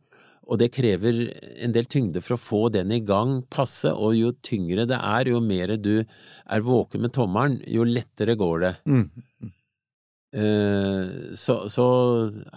Og 0.51 0.59
det 0.59 0.73
krever 0.75 1.31
en 1.63 1.71
del 1.71 1.85
tyngde 1.85 2.19
for 2.21 2.35
å 2.35 2.41
få 2.41 2.71
den 2.71 2.91
i 2.91 2.99
gang 2.99 3.43
passe, 3.49 3.87
og 3.95 4.13
jo 4.17 4.33
tyngre 4.43 4.85
det 4.85 4.99
er, 4.99 5.29
jo 5.31 5.39
mer 5.39 5.77
du 5.77 6.03
er 6.03 6.59
våken 6.59 6.99
med 6.99 7.13
tommelen, 7.13 7.61
jo 7.65 7.85
lettere 7.87 8.35
går 8.35 8.59
det. 8.59 8.73
Mm. 8.85 9.09
Eh, 10.33 11.33
Så, 11.37 11.59
så 11.69 11.85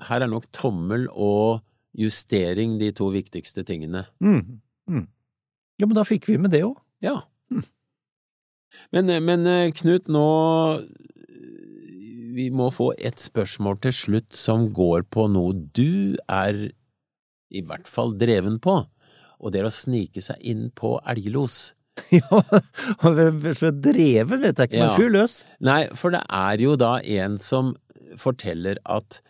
her 0.09 0.25
er 0.25 0.31
nok 0.33 0.49
tommel 0.57 1.09
og 1.13 1.63
justering 1.97 2.79
de 2.81 2.91
to 2.93 3.11
viktigste 3.13 3.65
tingene. 3.65 4.07
Mm. 4.21 4.61
Mm. 4.89 5.07
Ja, 5.81 5.87
men 5.87 5.97
da 5.97 6.05
fikk 6.09 6.29
vi 6.29 6.39
med 6.41 6.53
det 6.57 6.63
òg. 6.65 6.77
Ja. 7.05 7.21
Men, 8.93 9.09
men 9.25 9.47
eh, 9.49 9.71
Knut, 9.73 10.09
nå 10.13 10.25
Vi 12.37 12.49
må 12.53 12.67
få 12.75 12.91
et 12.99 13.21
spørsmål 13.23 13.79
til 13.87 13.95
slutt 13.97 14.37
som 14.37 14.67
går 14.77 15.07
på 15.09 15.25
noe 15.33 15.55
du 15.77 16.17
er 16.29 16.67
i 17.49 17.63
hvert 17.65 17.87
fall 17.89 18.17
dreven 18.19 18.59
på, 18.61 18.75
og 19.39 19.53
det 19.55 19.61
er 19.63 19.69
å 19.69 19.73
snike 19.73 20.21
seg 20.21 20.43
inn 20.45 20.67
på 20.77 20.97
elglos. 21.09 21.76
Ja, 22.17 22.41
for 23.01 23.71
dreven 23.73 24.43
vet 24.45 24.61
jeg 24.61 24.69
ikke, 24.71 24.81
men 24.83 24.93
fyr 24.99 25.11
løs. 25.15 25.37
Nei, 25.65 25.81
for 25.97 26.15
det 26.15 26.21
er 26.29 26.61
jo 26.63 26.77
da 26.81 26.97
en 27.03 27.39
som 27.43 27.73
forteller 28.21 28.79
at 28.85 29.21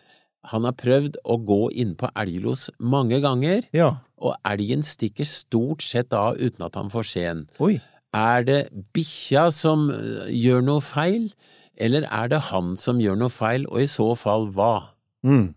han 0.51 0.63
har 0.67 0.75
prøvd 0.79 1.17
å 1.27 1.35
gå 1.43 1.59
inn 1.75 1.95
på 1.99 2.07
elglos 2.19 2.67
mange 2.79 3.19
ganger, 3.23 3.65
Ja. 3.75 3.89
og 4.19 4.37
elgen 4.47 4.83
stikker 4.85 5.27
stort 5.27 5.83
sett 5.83 6.13
av 6.15 6.37
uten 6.39 6.63
at 6.67 6.77
han 6.79 6.91
får 6.93 7.07
se 7.09 7.23
en. 7.27 7.41
Oi. 7.59 7.77
Er 8.15 8.45
det 8.47 8.59
bikkja 8.95 9.49
som 9.51 9.89
øh, 9.91 10.29
gjør 10.31 10.63
noe 10.63 10.83
feil, 10.85 11.31
eller 11.77 12.07
er 12.07 12.31
det 12.31 12.39
han 12.53 12.75
som 12.79 13.01
gjør 13.03 13.19
noe 13.19 13.33
feil, 13.33 13.67
og 13.67 13.83
i 13.83 13.89
så 13.91 14.13
fall 14.17 14.47
hva? 14.55 14.93
Mm. 15.27 15.49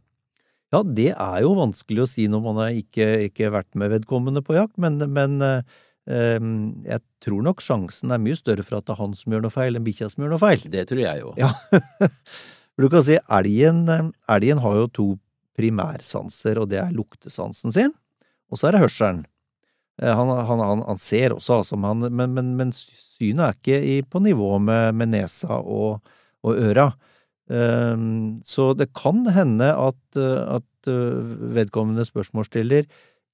Ja, 0.75 0.83
det 0.87 1.12
er 1.14 1.38
jo 1.44 1.55
vanskelig 1.59 2.03
å 2.05 2.09
si 2.11 2.27
når 2.31 2.42
man 2.44 2.59
har 2.62 2.75
ikke, 2.79 3.07
ikke 3.31 3.53
vært 3.55 3.70
med 3.79 3.90
vedkommende 3.94 4.42
på 4.46 4.59
jakt, 4.59 4.75
men, 4.83 4.99
men 5.14 5.38
eh, 5.42 5.62
jeg 6.11 7.01
tror 7.23 7.42
nok 7.46 7.61
sjansen 7.62 8.11
er 8.14 8.18
mye 8.23 8.37
større 8.38 8.64
for 8.66 8.79
at 8.81 8.87
det 8.88 8.94
er 8.96 9.01
han 9.03 9.12
som 9.14 9.33
gjør 9.35 9.44
noe 9.44 9.55
feil, 9.55 9.77
enn 9.79 9.85
bikkja 9.87 10.09
som 10.11 10.25
gjør 10.25 10.33
noe 10.35 10.42
feil. 10.42 10.62
Det 10.73 10.85
tror 10.90 11.03
jeg 11.05 11.25
jo. 11.25 11.35
Ja. 11.40 11.53
Du 12.81 12.87
kan 12.88 13.03
si 13.05 13.18
elgen, 13.29 13.83
eh, 13.92 14.07
elgen 14.33 14.61
har 14.64 14.77
jo 14.79 14.87
to 14.96 15.05
primærsanser, 15.59 16.57
og 16.62 16.70
det 16.70 16.79
er 16.81 16.94
luktesansen 16.96 17.75
sin, 17.75 17.92
og 18.49 18.57
så 18.57 18.68
er 18.70 18.77
det 18.79 18.81
hørselen. 18.87 19.18
Eh, 20.01 20.14
Han, 20.16 20.31
han, 20.49 20.62
han, 20.64 20.85
han 20.88 20.96
ser 21.03 21.35
også, 21.37 21.59
altså, 21.61 21.77
men, 21.77 22.01
han- 22.07 22.14
men, 22.16 22.33
men, 22.38 22.55
men 22.57 22.73
synet 22.73 23.42
er 23.44 23.59
ikke 23.59 23.81
i, 23.85 23.99
på 24.03 24.23
nivå 24.25 24.55
med, 24.64 24.94
med 24.96 25.12
nesa 25.12 25.59
og, 25.61 26.01
og 26.46 26.57
øra. 26.70 26.88
Ehm, 27.53 28.38
Så 28.46 28.70
det 28.79 28.88
kan 28.96 29.27
hende 29.35 29.68
at, 29.77 30.01
at 30.16 30.88
eh, 30.88 31.37
vedkommende 31.59 32.07
spørsmålsstiller 32.09 32.87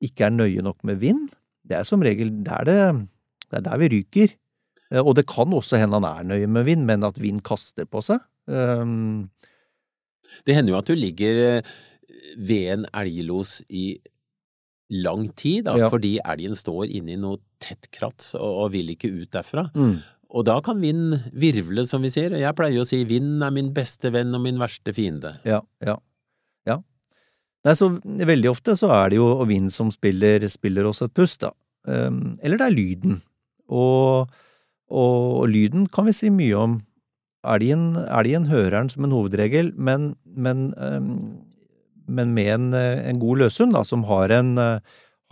ikke 0.03 0.27
er 0.27 0.35
nøye 0.35 0.62
nok 0.65 0.83
med 0.85 0.99
vind. 1.05 1.29
Det 1.66 1.79
er 1.81 1.87
som 1.88 2.02
regel 2.05 2.31
der 2.46 2.66
det, 2.68 2.81
det 3.50 3.61
er 3.61 3.64
der 3.68 3.79
vi 3.83 3.88
ryker. 3.96 4.35
Eh, 4.92 5.02
Og 5.02 5.16
det 5.18 5.26
kan 5.26 5.52
også 5.52 5.81
hende 5.81 5.98
han 5.98 6.05
er 6.09 6.26
nøye 6.31 6.46
med 6.50 6.64
vind, 6.68 6.85
men 6.87 7.05
at 7.05 7.18
vind 7.20 7.42
kaster 7.46 7.85
på 7.88 8.02
seg. 8.07 8.20
Um... 8.46 9.31
Det 10.46 10.57
hender 10.57 10.72
jo 10.74 10.79
at 10.81 10.88
du 10.90 10.94
ligger 10.98 11.38
øh, 11.57 11.62
ved 12.38 12.72
en 12.72 12.87
elglos 12.94 13.61
i 13.70 13.96
lang 14.90 15.29
tid, 15.38 15.64
da, 15.66 15.76
Ja. 15.79 15.88
fordi 15.90 16.18
elgen 16.24 16.55
står 16.59 16.90
inne 16.90 17.14
i 17.14 17.18
noe 17.20 17.38
tett 17.62 17.88
krats 17.94 18.35
og, 18.35 18.72
vil 18.74 18.90
ikke 18.94 19.11
ut 19.11 19.31
derfra. 19.35 19.68
mm. 19.74 19.96
Og 20.37 20.44
da 20.44 20.57
kan 20.61 20.81
vind 20.83 21.14
virvle, 21.33 21.85
som 21.87 22.02
vi 22.02 22.11
sier. 22.11 22.35
Jeg 22.35 22.55
pleier 22.59 22.83
å 22.83 22.85
si 22.87 23.05
vind 23.07 23.44
er 23.46 23.52
min 23.55 23.72
beste 23.72 24.11
venn 24.12 24.35
og 24.35 24.42
min 24.42 24.59
verste 24.59 24.92
fiende. 24.92 25.37
Ja, 25.46 25.61
ja. 25.81 25.94
Nei, 27.66 27.74
så 27.74 27.88
veldig 27.98 28.50
ofte 28.52 28.76
så 28.79 28.92
er 28.94 29.11
det 29.11 29.18
jo 29.18 29.31
vind 29.48 29.72
som 29.74 29.88
spiller, 29.90 30.44
spiller 30.50 30.87
oss 30.87 31.02
et 31.02 31.14
pust, 31.16 31.40
da. 31.42 31.50
Ehm, 31.90 32.37
eller 32.38 32.61
det 32.61 32.68
er 32.68 32.76
lyden. 32.76 33.16
Og, 33.66 34.31
og, 34.87 35.48
lyden 35.50 35.88
kan 35.90 36.07
vi 36.07 36.14
si 36.14 36.31
mye 36.31 36.61
om. 36.61 36.76
Elgen, 37.46 37.92
det 37.94 38.50
hører 38.50 38.76
den 38.79 38.90
som 38.90 39.07
en 39.07 39.14
hovedregel, 39.14 39.72
men, 39.74 40.12
men, 40.24 40.68
ehm, 40.79 41.11
men 42.07 42.35
med 42.35 42.52
en, 42.55 42.68
en 42.74 43.18
god 43.22 43.42
løshund, 43.42 43.74
da, 43.74 43.83
som 43.87 44.07
har 44.07 44.31
en, 44.35 44.55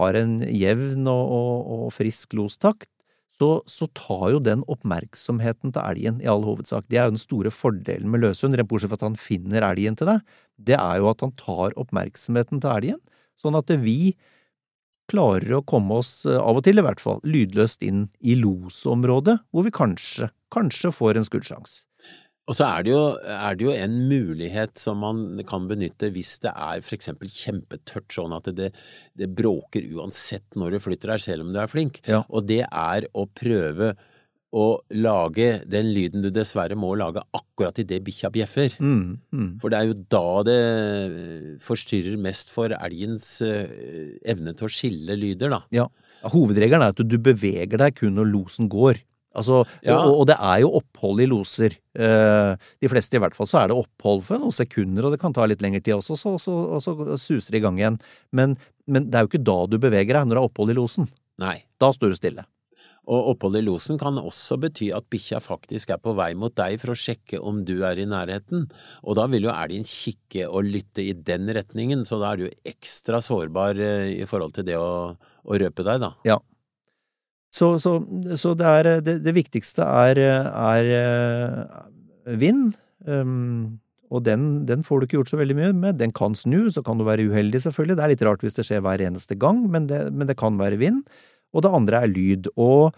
har 0.03 0.18
en 0.18 0.35
jevn 0.42 1.07
og, 1.11 1.35
og, 1.38 1.73
og 1.87 1.94
frisk 1.94 2.35
lostakt, 2.35 2.90
så, 3.35 3.49
så 3.66 3.88
tar 3.99 4.29
jo 4.35 4.42
den 4.42 4.62
oppmerksomheten 4.70 5.75
til 5.75 5.83
elgen 5.83 6.20
i 6.23 6.29
all 6.31 6.44
hovedsak. 6.47 6.87
Det 6.88 7.01
er 7.01 7.09
jo 7.09 7.16
den 7.16 7.23
store 7.25 7.51
fordelen 7.55 8.12
med 8.12 8.23
løshund, 8.23 8.55
rent 8.55 8.70
bortsett 8.70 8.92
fra 8.92 9.01
at 9.01 9.09
han 9.09 9.18
finner 9.18 9.66
elgen 9.66 9.99
til 9.99 10.11
deg. 10.12 10.23
Det 10.70 10.79
er 10.79 11.01
jo 11.03 11.11
at 11.11 11.25
han 11.25 11.35
tar 11.40 11.75
oppmerksomheten 11.81 12.62
til 12.62 12.70
elgen, 12.77 13.03
sånn 13.38 13.59
at 13.59 13.73
vi 13.83 14.14
klarer 15.11 15.59
å 15.59 15.64
komme 15.66 15.99
oss, 16.01 16.25
eh, 16.27 16.38
av 16.38 16.61
og 16.61 16.64
til 16.64 16.81
i 16.81 16.85
hvert 16.85 17.03
fall, 17.03 17.20
lydløst 17.29 17.83
inn 17.85 18.07
i 18.20 18.38
losområdet, 18.38 19.40
hvor 19.53 19.66
vi 19.66 19.75
kanskje, 19.75 20.31
kanskje 20.55 20.94
får 20.94 21.18
en 21.18 21.27
skuddsjanse. 21.27 21.85
Og 22.45 22.57
så 22.59 22.67
er 22.69 22.85
det, 22.85 22.93
jo, 22.93 23.05
er 23.25 23.57
det 23.57 23.65
jo 23.65 23.73
en 23.73 23.95
mulighet 24.11 24.77
som 24.77 24.99
man 25.01 25.41
kan 25.49 25.65
benytte 25.71 26.11
hvis 26.13 26.37
det 26.45 26.53
er 26.53 26.83
for 26.85 26.97
eksempel 26.97 27.31
kjempetørt, 27.33 28.11
sånn 28.13 28.35
at 28.37 28.51
det, 28.53 28.69
det 29.17 29.31
bråker 29.33 29.87
uansett 29.97 30.59
når 30.61 30.77
du 30.77 30.83
flytter 30.85 31.15
deg, 31.15 31.25
selv 31.25 31.47
om 31.47 31.55
du 31.55 31.61
er 31.63 31.71
flink. 31.73 32.03
Ja. 32.05 32.21
Og 32.29 32.45
det 32.51 32.67
er 32.69 33.09
å 33.17 33.25
prøve 33.33 33.95
å 34.55 34.67
lage 34.95 35.49
den 35.67 35.89
lyden 35.97 36.23
du 36.23 36.29
dessverre 36.31 36.77
må 36.79 36.93
lage 36.99 37.25
akkurat 37.35 37.81
idet 37.83 38.03
bikkja 38.07 38.31
bjeffer. 38.35 38.77
Mm, 38.79 39.17
mm. 39.35 39.49
For 39.63 39.73
det 39.73 39.81
er 39.81 39.89
jo 39.89 39.97
da 40.15 40.29
det 40.47 40.61
forstyrrer 41.65 42.21
mest 42.23 42.53
for 42.55 42.77
elgens 42.77 43.29
eh, 43.43 44.21
evne 44.31 44.55
til 44.55 44.69
å 44.69 44.71
skille 44.71 45.17
lyder, 45.19 45.57
da. 45.57 45.63
Ja. 45.75 45.89
Hovedregelen 46.31 46.85
er 46.85 46.95
at 46.95 47.03
du 47.03 47.19
beveger 47.21 47.81
deg 47.81 47.99
kun 47.99 48.15
når 48.21 48.31
losen 48.31 48.71
går. 48.73 49.03
Altså, 49.35 49.62
Ja. 49.83 49.99
og, 49.99 50.20
og 50.20 50.27
det 50.31 50.37
er 50.38 50.61
jo 50.62 50.70
opphold 50.79 51.20
i 51.25 51.27
loser. 51.31 51.75
Eh, 51.99 52.55
de 52.81 52.90
fleste 52.90 53.18
i 53.18 53.23
hvert 53.23 53.35
fall 53.37 53.51
så 53.51 53.62
er 53.64 53.68
det 53.73 53.79
opphold 53.79 54.23
for 54.29 54.38
noen 54.42 54.55
sekunder, 54.55 55.07
og 55.09 55.14
det 55.14 55.20
kan 55.23 55.35
ta 55.35 55.47
litt 55.51 55.62
lengre 55.64 55.83
tid 55.83 55.97
også, 55.99 56.16
så, 56.20 56.37
så, 56.38 56.55
og 56.79 56.81
så 56.85 56.94
suser 57.20 57.55
det 57.57 57.61
i 57.62 57.66
gang 57.66 57.79
igjen. 57.83 58.01
Men, 58.33 58.57
men 58.87 59.11
det 59.11 59.18
er 59.18 59.27
jo 59.27 59.33
ikke 59.35 59.44
da 59.51 59.59
du 59.70 59.79
beveger 59.83 60.14
deg, 60.18 60.27
når 60.27 60.37
det 60.38 60.42
er 60.42 60.49
opphold 60.51 60.75
i 60.75 60.79
losen. 60.81 61.11
Nei. 61.42 61.57
Da 61.83 61.90
står 61.94 62.14
du 62.14 62.18
stille. 62.18 62.44
Og 63.05 63.27
opphold 63.35 63.59
i 63.59 63.61
losen 63.61 63.99
kan 64.01 64.16
også 64.16 64.57
bety 64.62 64.87
at 64.97 65.05
bikkja 65.12 65.37
faktisk 65.44 65.90
er 65.92 65.99
på 66.01 66.14
vei 66.16 66.31
mot 66.40 66.55
deg 66.57 66.79
for 66.81 66.94
å 66.94 66.97
sjekke 66.97 67.37
om 67.37 67.59
du 67.68 67.75
er 67.85 67.99
i 68.01 68.07
nærheten, 68.09 68.62
og 69.05 69.18
da 69.18 69.27
vil 69.29 69.44
jo 69.44 69.53
elgen 69.53 69.85
kikke 69.85 70.47
og 70.49 70.64
lytte 70.70 71.05
i 71.05 71.12
den 71.12 71.51
retningen, 71.53 72.07
så 72.09 72.16
da 72.23 72.31
er 72.33 72.40
du 72.47 72.70
ekstra 72.73 73.20
sårbar 73.20 73.77
eh, 73.77 74.14
i 74.23 74.25
forhold 74.31 74.55
til 74.57 74.64
det 74.70 74.79
å, 74.81 74.88
å 75.20 75.59
røpe 75.61 75.85
deg, 75.85 76.01
da. 76.07 76.14
Ja. 76.25 76.38
Så, 77.55 77.77
så, 77.79 77.99
så 78.40 78.53
det, 78.59 78.67
er, 78.67 78.90
det, 79.05 79.21
det 79.23 79.35
viktigste 79.37 79.87
er, 79.87 80.19
er 80.19 80.88
eh, 80.99 82.35
vind, 82.40 82.75
um, 83.07 83.77
og 84.11 84.25
den, 84.27 84.64
den 84.67 84.83
får 84.87 85.01
du 85.01 85.07
ikke 85.07 85.19
gjort 85.21 85.31
så 85.31 85.38
veldig 85.38 85.57
mye 85.59 85.71
med. 85.77 86.01
Den 86.01 86.12
kan 86.14 86.35
snu, 86.38 86.67
så 86.75 86.83
kan 86.87 86.99
du 86.99 87.07
være 87.07 87.29
uheldig, 87.31 87.62
selvfølgelig. 87.62 87.99
Det 87.99 88.05
er 88.05 88.12
litt 88.12 88.27
rart 88.27 88.45
hvis 88.45 88.59
det 88.59 88.67
skjer 88.67 88.83
hver 88.85 89.03
eneste 89.07 89.38
gang, 89.38 89.64
men 89.71 89.88
det, 89.90 90.03
men 90.14 90.31
det 90.31 90.38
kan 90.40 90.59
være 90.59 90.81
vind. 90.83 91.03
Og 91.55 91.64
det 91.64 91.75
andre 91.79 92.03
er 92.03 92.11
lyd. 92.11 92.51
Og 92.59 92.90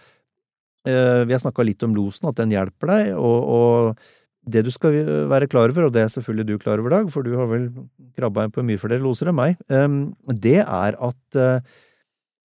eh, 0.88 1.22
vi 1.28 1.36
har 1.36 1.42
snakka 1.44 1.64
litt 1.66 1.84
om 1.84 1.96
losen, 1.96 2.28
at 2.32 2.40
den 2.40 2.56
hjelper 2.56 2.92
deg, 2.94 3.14
og, 3.20 3.38
og 3.60 4.52
det 4.52 4.64
du 4.64 4.72
skal 4.72 4.96
være 5.28 5.50
klar 5.52 5.72
over, 5.72 5.88
og 5.88 5.96
det 5.96 6.04
er 6.06 6.12
selvfølgelig 6.16 6.48
du 6.48 6.60
klar 6.62 6.80
over, 6.80 6.96
Dag, 6.96 7.08
for 7.12 7.26
du 7.26 7.34
har 7.36 7.48
vel 7.50 7.68
krabba 8.16 8.46
inn 8.46 8.54
på 8.54 8.64
mye 8.64 8.80
flere 8.80 9.02
loser 9.02 9.32
enn 9.32 9.36
meg, 9.36 9.58
um, 9.68 10.06
det 10.32 10.62
er 10.62 10.96
at 10.96 11.40
eh, 11.42 11.58
Eh, 11.60 11.84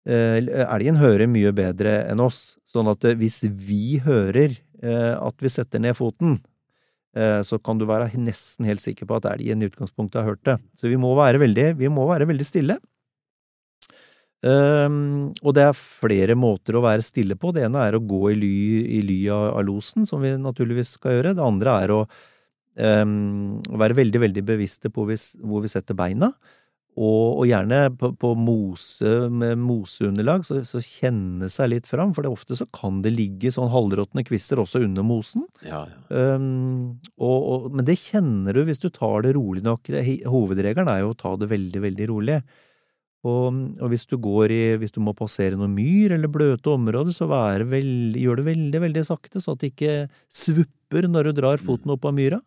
Elgen 0.06 0.98
hører 0.98 1.30
mye 1.30 1.52
bedre 1.54 2.00
enn 2.10 2.22
oss, 2.24 2.58
sånn 2.66 2.90
at 2.90 3.06
eh, 3.06 3.18
hvis 3.20 3.44
vi 3.46 4.00
hører 4.02 4.56
eh, 4.82 5.14
at 5.14 5.36
vi 5.44 5.52
setter 5.52 5.82
ned 5.84 5.94
foten, 5.98 6.40
eh, 7.16 7.42
så 7.46 7.60
kan 7.62 7.78
du 7.78 7.86
være 7.90 8.10
nesten 8.18 8.66
helt 8.66 8.82
sikker 8.82 9.06
på 9.06 9.20
at 9.20 9.30
elgen 9.36 9.62
i 9.62 9.70
utgangspunktet 9.70 10.22
har 10.22 10.34
hørt 10.34 10.46
det. 10.48 10.58
Så 10.74 10.90
vi 10.90 10.98
må 11.02 11.14
være 11.20 11.44
veldig, 11.44 11.68
vi 11.78 11.92
må 11.94 12.08
være 12.10 12.30
veldig 12.32 12.48
stille. 12.48 12.80
Og 14.42 15.54
det 15.54 15.62
er 15.68 15.78
flere 15.78 16.34
måter 16.34 16.74
å 16.74 16.82
være 16.82 17.04
stille 17.06 17.36
på. 17.38 17.52
Det 17.54 17.62
ene 17.68 17.84
er 17.86 17.94
å 17.94 18.02
gå 18.02 18.24
i 18.32 18.40
ly, 18.40 18.56
i 18.98 19.02
ly 19.06 19.20
av, 19.30 19.52
av 19.60 19.68
losen, 19.68 20.08
som 20.10 20.24
vi 20.26 20.32
naturligvis 20.34 20.96
skal 20.98 21.20
gjøre. 21.20 21.36
Det 21.38 21.44
andre 21.46 21.76
er 21.84 21.94
å 21.94 22.00
um, 22.02 23.60
være 23.84 24.00
veldig, 24.00 24.24
veldig 24.24 24.44
bevisste 24.48 24.90
på 24.90 25.06
hvor 25.06 25.62
vi 25.62 25.70
setter 25.70 25.94
beina. 26.00 26.32
Og, 27.00 27.40
og 27.40 27.46
gjerne 27.48 27.86
på, 27.96 28.10
på 28.20 28.34
mose 28.36 29.12
med 29.32 29.60
moseunderlag, 29.64 30.44
så, 30.44 30.58
så 30.68 30.82
kjenne 30.84 31.48
seg 31.52 31.70
litt 31.72 31.88
fram, 31.88 32.12
for 32.16 32.26
det 32.26 32.34
ofte 32.34 32.58
så 32.58 32.68
kan 32.76 33.00
det 33.06 33.14
ligge 33.16 33.54
sånn 33.54 33.72
halvråtne 33.72 34.26
kvister 34.28 34.60
også 34.60 34.84
under 34.84 35.06
mosen. 35.08 35.46
Ja, 35.64 35.86
ja. 35.88 36.02
Um, 36.36 36.98
og, 37.16 37.38
og, 37.38 37.70
men 37.78 37.88
det 37.88 37.96
kjenner 38.02 38.58
du 38.58 38.66
hvis 38.68 38.84
du 38.84 38.90
tar 38.92 39.24
det 39.24 39.38
rolig 39.40 39.64
nok. 39.64 39.88
Hovedregelen 40.28 40.92
er 40.92 41.06
jo 41.06 41.14
å 41.14 41.18
ta 41.18 41.32
det 41.40 41.48
veldig, 41.54 41.86
veldig 41.88 42.12
rolig. 42.12 42.42
Og, 43.22 43.58
hvis 43.88 44.08
du 44.10 44.18
går 44.18 44.52
i, 44.52 44.62
hvis 44.82 44.96
du 44.96 45.00
må 45.06 45.14
passere 45.16 45.56
noen 45.56 45.76
myr 45.78 46.18
eller 46.18 46.32
bløte 46.32 46.74
områder, 46.74 47.14
så 47.14 47.30
veld, 47.30 48.18
gjør 48.18 48.42
det 48.42 48.48
veldig, 48.50 48.82
veldig 48.90 49.04
sakte, 49.06 49.40
så 49.40 49.54
at 49.54 49.62
det 49.62 49.72
ikke 49.76 49.98
svupper 50.28 51.08
når 51.08 51.30
du 51.30 51.38
drar 51.40 51.62
foten 51.62 51.94
opp 51.94 52.08
av 52.10 52.18
myra. 52.18 52.42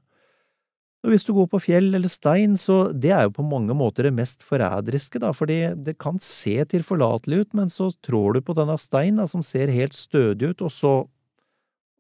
Og 1.05 1.13
hvis 1.13 1.27
du 1.29 1.35
går 1.37 1.51
på 1.53 1.61
fjell 1.61 1.91
eller 1.93 2.09
stein, 2.09 2.57
så 2.57 2.89
det 2.89 3.13
er 3.13 3.27
jo 3.27 3.35
på 3.37 3.45
mange 3.45 3.77
måter 3.77 4.09
det 4.09 4.15
mest 4.17 4.45
forræderiske, 4.47 5.21
da, 5.21 5.35
fordi 5.37 5.59
det 5.85 5.99
kan 6.01 6.17
se 6.23 6.57
tilforlatelig 6.73 7.43
ut, 7.45 7.51
men 7.61 7.73
så 7.73 7.91
trår 8.07 8.39
du 8.39 8.45
på 8.47 8.57
denne 8.57 8.79
steinen 8.81 9.21
da, 9.21 9.29
som 9.29 9.45
ser 9.45 9.73
helt 9.75 9.97
stødig 9.97 10.55
ut, 10.55 10.65
og 10.65 10.73
så 10.73 10.95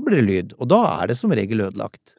blir 0.00 0.22
det 0.22 0.28
lyd, 0.28 0.54
og 0.56 0.70
da 0.72 0.82
er 0.96 1.12
det 1.12 1.18
som 1.20 1.32
regel 1.36 1.66
ødelagt. 1.66 2.16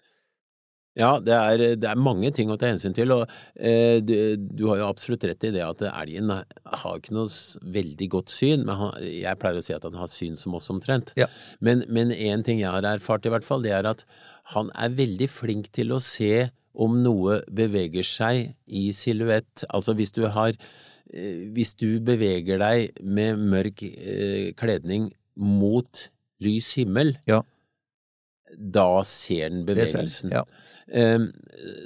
Ja, 0.96 1.18
det 1.20 1.34
er, 1.36 1.62
det 1.76 1.88
er, 1.90 2.00
mange 2.00 2.30
ting 2.32 2.52
å 2.54 2.56
ta 2.56 2.70
hensyn 2.70 2.94
til, 2.96 3.12
og 3.12 3.26
eh, 3.60 3.98
du, 4.00 4.14
du, 4.38 4.62
har 4.70 4.80
jo 4.80 4.86
absolutt 4.88 5.26
rett 5.28 5.44
i 5.44 5.52
det 5.52 5.64
at 5.66 5.82
elgen 5.90 6.32
har 6.32 7.02
ikke 7.02 7.18
noe 7.18 7.28
veldig 7.76 8.08
godt 8.14 8.32
syn, 8.32 8.64
men 8.64 8.80
han, 8.80 8.94
jeg 9.04 9.42
pleier 9.42 9.60
å 9.60 9.66
si 9.66 9.76
at 9.76 9.84
han 9.90 9.98
har 10.00 10.08
syn 10.08 10.40
som 10.40 10.56
oss 10.56 10.70
omtrent. 10.72 11.12
Ja. 11.20 11.28
Men 11.60 12.14
én 12.14 12.46
ting 12.48 12.62
jeg 12.62 12.72
har 12.72 12.88
erfart 12.88 13.28
i 13.28 13.34
hvert 13.34 13.48
fall, 13.48 13.66
det 13.66 13.74
er 13.76 13.90
at 13.92 14.06
han 14.54 14.72
er 14.78 14.96
veldig 14.96 15.28
flink 15.34 15.68
til 15.76 15.92
å 15.92 16.00
se 16.00 16.46
om 16.76 16.98
noe 17.04 17.40
beveger 17.48 18.06
seg 18.08 18.52
i 18.68 18.90
silhuett. 18.96 19.66
Altså 19.70 19.96
hvis 19.98 20.14
du 20.16 20.26
har 20.28 20.54
eh, 20.54 21.46
Hvis 21.56 21.76
du 21.80 22.00
beveger 22.04 22.60
deg 22.62 23.02
med 23.02 23.40
mørk 23.40 23.84
eh, 23.84 24.54
kledning 24.58 25.12
mot 25.36 26.10
lys 26.44 26.74
himmel, 26.80 27.16
ja 27.28 27.42
da 28.56 29.04
ser 29.08 29.50
den 29.50 29.66
bevegelsen. 29.68 30.32
Ja. 30.34 30.44
Um, 31.16 31.30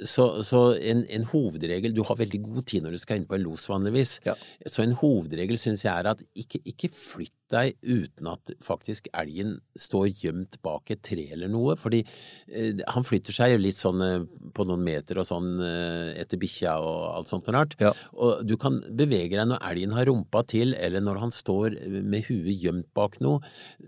så, 0.04 0.42
så 0.44 0.74
en, 0.76 1.02
en, 1.08 1.24
hovedregel 1.30 1.94
Du 1.96 2.02
har 2.04 2.18
veldig 2.20 2.40
god 2.44 2.66
tid 2.68 2.84
når 2.84 2.94
du 2.94 3.00
skal 3.00 3.20
inn 3.20 3.26
på 3.28 3.38
en 3.38 3.44
los, 3.46 3.68
vanligvis. 3.70 4.18
Ja. 4.26 4.34
Så 4.66 4.84
en 4.84 4.96
hovedregel 5.00 5.58
syns 5.60 5.86
jeg 5.86 5.94
er 5.94 6.10
at 6.12 6.22
ikke, 6.36 6.60
ikke 6.68 6.92
flytt 6.94 7.34
deg 7.52 7.76
uten 7.82 8.28
at 8.30 8.52
faktisk 8.64 9.08
elgen 9.16 9.58
står 9.78 10.08
gjemt 10.22 10.58
bak 10.64 10.92
et 10.92 11.02
tre 11.06 11.26
eller 11.34 11.50
noe. 11.50 11.76
Fordi 11.80 12.02
eh, 12.02 12.82
han 12.94 13.06
flytter 13.06 13.36
seg 13.36 13.54
jo 13.54 13.62
litt 13.62 13.78
sånn 13.78 14.04
eh, 14.04 14.28
på 14.56 14.66
noen 14.68 14.84
meter 14.86 15.20
og 15.20 15.28
sånn 15.28 15.52
eh, 15.64 16.12
etter 16.20 16.40
bikkja 16.40 16.76
og 16.84 17.00
alt 17.14 17.32
sånt 17.32 17.50
og 17.50 17.58
rart. 17.58 17.76
Ja. 17.82 17.92
Og 18.16 18.44
du 18.46 18.56
kan 18.60 18.80
bevege 18.86 19.36
deg 19.36 19.50
når 19.50 19.64
elgen 19.72 19.96
har 19.96 20.08
rumpa 20.10 20.44
til, 20.50 20.76
eller 20.78 21.04
når 21.04 21.24
han 21.24 21.34
står 21.34 21.78
med 22.00 22.28
huet 22.30 22.54
gjemt 22.54 22.88
bak 22.96 23.20
noe. 23.24 23.42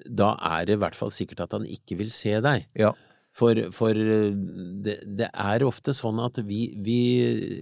Da 0.07 0.35
er 0.55 0.69
det 0.69 0.79
i 0.79 0.83
hvert 0.83 0.99
fall 0.99 1.13
sikkert 1.15 1.47
at 1.47 1.57
han 1.59 1.69
ikke 1.69 2.01
vil 2.03 2.13
se 2.13 2.39
deg. 2.45 2.69
Ja. 2.79 2.95
For, 3.33 3.57
for 3.73 3.97
det, 3.97 4.99
det, 5.09 5.29
er 5.33 5.65
ofte 5.65 5.95
sånn 5.97 6.19
at 6.21 6.37
vi, 6.45 6.67
vi, 6.85 6.99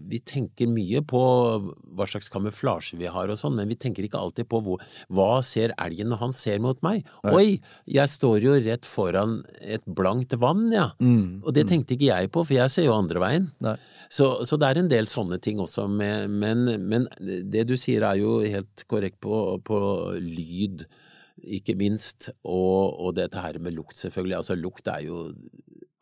vi, 0.03 0.19
tenker 0.27 0.67
mye 0.67 0.99
på 1.07 1.21
hva 1.95 2.07
slags 2.11 2.31
kamuflasje 2.33 2.99
vi 2.99 3.07
har 3.11 3.31
og 3.31 3.39
sånn, 3.39 3.55
men 3.61 3.71
vi 3.71 3.79
tenker 3.79 4.07
ikke 4.07 4.19
alltid 4.19 4.49
på 4.51 4.59
hvor, 4.67 4.83
hva 5.15 5.39
ser 5.47 5.71
elgen 5.79 6.11
når 6.11 6.25
han 6.25 6.35
ser 6.35 6.59
mot 6.63 6.81
meg. 6.83 7.07
Nei. 7.23 7.35
Oi, 7.37 7.47
jeg 7.87 8.11
står 8.11 8.47
jo 8.49 8.57
rett 8.65 8.89
foran 8.89 9.39
et 9.63 9.87
blankt 9.87 10.35
vann, 10.43 10.67
ja. 10.75 10.89
Mm, 10.99 11.45
og 11.45 11.55
det 11.55 11.69
mm. 11.69 11.71
tenkte 11.71 11.95
ikke 11.95 12.11
jeg 12.11 12.33
på, 12.35 12.45
for 12.49 12.59
jeg 12.59 12.75
ser 12.75 12.89
jo 12.89 12.97
andre 12.97 13.23
veien. 13.23 13.47
Så, 14.11 14.33
så, 14.43 14.59
det 14.59 14.73
er 14.73 14.81
en 14.83 14.91
del 14.91 15.07
sånne 15.11 15.39
ting 15.39 15.63
også, 15.63 15.87
med, 15.87 16.35
men, 16.35 16.67
men, 16.83 17.07
det 17.21 17.69
du 17.71 17.77
sier 17.79 18.09
er 18.09 18.19
jo 18.19 18.41
helt 18.43 18.83
korrekt 18.91 19.21
på, 19.23 19.61
på 19.63 19.79
lyd 20.19 20.89
ikke 21.41 21.75
minst, 21.79 22.31
og, 22.45 22.99
og, 23.01 23.15
dette 23.17 23.41
her 23.41 23.59
med 23.63 23.75
lukt, 23.77 23.97
selvfølgelig. 23.97 24.37
Altså, 24.41 24.57
lukt 24.59 24.89
er 24.91 25.05
jo 25.07 25.23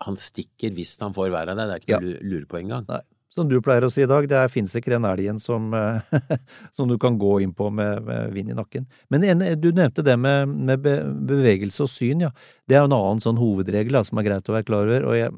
Han 0.06 0.18
stikker 0.20 0.74
hvis 0.76 0.96
han 1.02 1.14
får 1.16 1.32
være 1.34 1.54
der, 1.54 1.64
det 1.66 1.76
er 1.76 1.84
ikke 1.84 2.02
noe 2.02 2.12
ja. 2.12 2.18
å 2.20 2.28
lure 2.32 2.48
på 2.50 2.60
engang. 2.60 2.86
Som 3.34 3.48
du 3.50 3.58
pleier 3.62 3.84
å 3.84 3.90
si 3.92 4.00
i 4.02 4.08
dag, 4.08 4.24
det 4.30 4.40
fins 4.50 4.72
ikke 4.78 4.94
den 4.94 5.06
elgen 5.06 5.40
som, 5.42 5.68
som, 6.74 6.88
du 6.88 6.96
kan 7.02 7.18
gå 7.20 7.34
inn 7.44 7.52
på 7.54 7.68
med, 7.74 8.00
med 8.06 8.32
vind 8.34 8.54
i 8.54 8.56
nakken. 8.56 8.88
Men 9.12 9.26
en, 9.28 9.44
du 9.60 9.68
nevnte 9.68 10.04
det 10.06 10.16
med, 10.20 10.48
med, 10.48 10.88
bevegelse 11.28 11.84
og 11.84 11.92
syn, 11.92 12.24
ja. 12.28 12.32
Det 12.66 12.78
er 12.78 12.86
en 12.86 12.96
annen 12.96 13.22
sånn 13.22 13.40
hovedregel 13.40 14.00
da, 14.00 14.04
som 14.06 14.20
er 14.20 14.30
greit 14.30 14.48
å 14.48 14.56
være 14.56 14.68
klar 14.70 14.88
over. 14.88 15.10
og 15.10 15.18
jeg 15.18 15.34